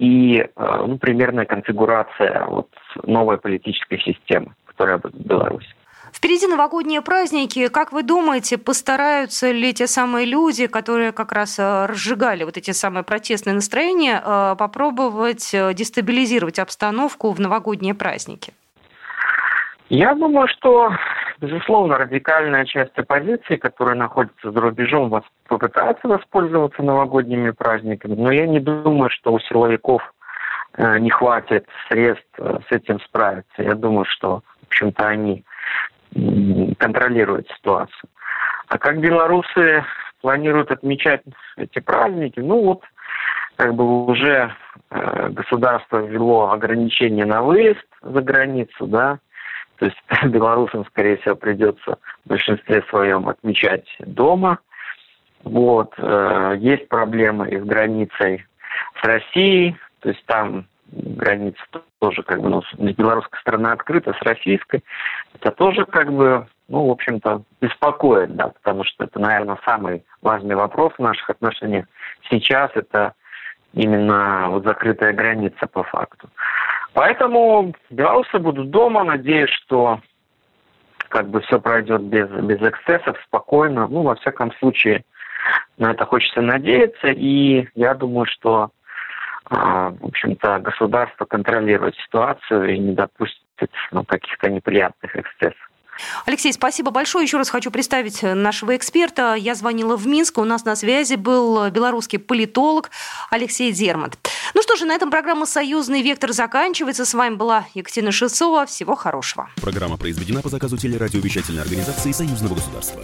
и 0.01 0.39
э, 0.39 0.83
ну, 0.87 0.97
примерная 0.97 1.45
конфигурация 1.45 2.45
вот, 2.47 2.69
новой 3.03 3.37
политической 3.37 3.99
системы, 3.99 4.53
которая 4.65 4.97
будет 4.97 5.13
в 5.13 5.27
Беларуси. 5.27 5.69
Впереди 6.11 6.47
новогодние 6.47 7.01
праздники. 7.01 7.67
Как 7.69 7.91
вы 7.91 8.03
думаете, 8.03 8.57
постараются 8.57 9.51
ли 9.51 9.73
те 9.73 9.87
самые 9.87 10.25
люди, 10.25 10.65
которые 10.67 11.11
как 11.11 11.31
раз 11.31 11.59
э, 11.59 11.85
разжигали 11.85 12.43
вот 12.43 12.57
эти 12.57 12.71
самые 12.71 13.03
протестные 13.03 13.53
настроения, 13.53 14.21
э, 14.25 14.55
попробовать 14.57 15.55
дестабилизировать 15.75 16.57
обстановку 16.57 17.31
в 17.31 17.39
новогодние 17.39 17.93
праздники? 17.93 18.53
Я 19.89 20.15
думаю, 20.15 20.47
что, 20.47 20.89
безусловно, 21.39 21.97
радикальная 21.97 22.65
часть 22.65 22.97
оппозиции, 22.97 23.57
которая 23.57 23.95
находится 23.95 24.49
за 24.51 24.59
рубежом, 24.59 25.09
попытается 25.51 26.07
воспользоваться 26.07 26.81
новогодними 26.81 27.51
праздниками, 27.51 28.15
но 28.15 28.31
я 28.31 28.47
не 28.47 28.61
думаю, 28.61 29.09
что 29.09 29.33
у 29.33 29.39
силовиков 29.39 30.01
э, 30.77 30.97
не 30.99 31.09
хватит 31.09 31.67
средств 31.89 32.25
э, 32.37 32.59
с 32.69 32.71
этим 32.71 33.01
справиться. 33.01 33.61
Я 33.61 33.75
думаю, 33.75 34.05
что, 34.05 34.43
в 34.61 34.67
общем-то, 34.67 35.05
они 35.05 35.43
контролируют 36.79 37.49
ситуацию. 37.49 38.09
А 38.69 38.77
как 38.77 39.01
белорусы 39.01 39.83
планируют 40.21 40.71
отмечать 40.71 41.21
эти 41.57 41.79
праздники? 41.79 42.39
Ну 42.39 42.63
вот, 42.63 42.83
как 43.57 43.73
бы 43.75 44.05
уже 44.05 44.55
э, 44.89 45.29
государство 45.31 45.97
ввело 45.97 46.51
ограничения 46.51 47.25
на 47.25 47.41
выезд 47.41 47.85
за 48.01 48.21
границу, 48.21 48.87
да, 48.87 49.19
то 49.79 49.85
есть 49.85 49.97
белорусам, 50.31 50.85
скорее 50.85 51.17
всего, 51.17 51.35
придется 51.35 51.97
в 52.23 52.29
большинстве 52.29 52.83
своем 52.83 53.27
отмечать 53.27 53.85
дома. 53.99 54.59
Вот. 55.43 55.93
Э, 55.97 56.55
есть 56.57 56.87
проблемы 56.87 57.49
и 57.49 57.57
с 57.57 57.63
границей 57.63 58.45
с 59.01 59.03
Россией, 59.03 59.75
то 59.99 60.09
есть 60.09 60.25
там 60.25 60.65
граница 60.91 61.61
тоже 61.99 62.23
как 62.23 62.41
бы, 62.41 62.49
ну, 62.49 62.63
белорусская 62.77 63.39
страна 63.39 63.73
открыта, 63.73 64.13
с 64.13 64.21
российской. 64.23 64.83
Это 65.35 65.51
тоже 65.51 65.85
как 65.85 66.11
бы, 66.11 66.47
ну, 66.67 66.87
в 66.87 66.91
общем-то, 66.91 67.43
беспокоит, 67.61 68.35
да, 68.35 68.49
потому 68.49 68.83
что 68.83 69.05
это, 69.05 69.19
наверное, 69.19 69.57
самый 69.65 70.03
важный 70.21 70.55
вопрос 70.55 70.93
в 70.97 71.01
наших 71.01 71.29
отношениях. 71.29 71.85
Сейчас 72.29 72.71
это 72.75 73.13
именно 73.73 74.47
вот 74.49 74.63
закрытая 74.65 75.13
граница 75.13 75.67
по 75.67 75.83
факту. 75.83 76.29
Поэтому 76.93 77.73
белорусы 77.89 78.37
будут 78.39 78.69
дома, 78.69 79.03
надеюсь, 79.03 79.49
что 79.49 80.01
как 81.07 81.29
бы 81.29 81.41
все 81.41 81.59
пройдет 81.59 82.01
без, 82.03 82.27
без 82.29 82.61
эксцессов, 82.61 83.17
спокойно. 83.25 83.87
Ну, 83.87 84.01
во 84.01 84.15
всяком 84.15 84.51
случае, 84.53 85.03
на 85.77 85.91
это 85.91 86.05
хочется 86.05 86.41
надеяться. 86.41 87.07
И 87.07 87.67
я 87.75 87.93
думаю, 87.93 88.25
что, 88.25 88.71
э, 89.49 89.55
в 89.55 90.05
общем-то, 90.05 90.59
государство 90.59 91.25
контролирует 91.25 91.95
ситуацию 91.95 92.75
и 92.75 92.79
не 92.79 92.93
допустит 92.93 93.71
ну, 93.91 94.03
каких-то 94.03 94.49
неприятных 94.49 95.15
эксцессов. 95.15 95.71
Алексей, 96.25 96.53
спасибо 96.53 96.91
большое. 96.91 97.25
Еще 97.25 97.37
раз 97.37 97.49
хочу 97.49 97.71
представить 97.71 98.23
нашего 98.23 98.75
эксперта. 98.75 99.35
Я 99.35 99.55
звонила 99.55 99.97
в 99.97 100.07
Минск. 100.07 100.37
У 100.37 100.43
нас 100.43 100.65
на 100.65 100.75
связи 100.75 101.15
был 101.15 101.69
белорусский 101.69 102.19
политолог 102.19 102.89
Алексей 103.29 103.71
Дермат. 103.71 104.17
Ну 104.53 104.61
что 104.61 104.75
же, 104.75 104.85
на 104.85 104.93
этом 104.93 105.11
программа 105.11 105.45
«Союзный 105.45 106.01
вектор» 106.01 106.31
заканчивается. 106.31 107.05
С 107.05 107.13
вами 107.13 107.35
была 107.35 107.65
Екатерина 107.73 108.11
Шевцова. 108.11 108.65
Всего 108.65 108.95
хорошего. 108.95 109.49
Программа 109.61 109.97
произведена 109.97 110.41
по 110.41 110.49
заказу 110.49 110.77
телерадиовещательной 110.77 111.61
организации 111.61 112.11
Союзного 112.11 112.55
государства. 112.55 113.03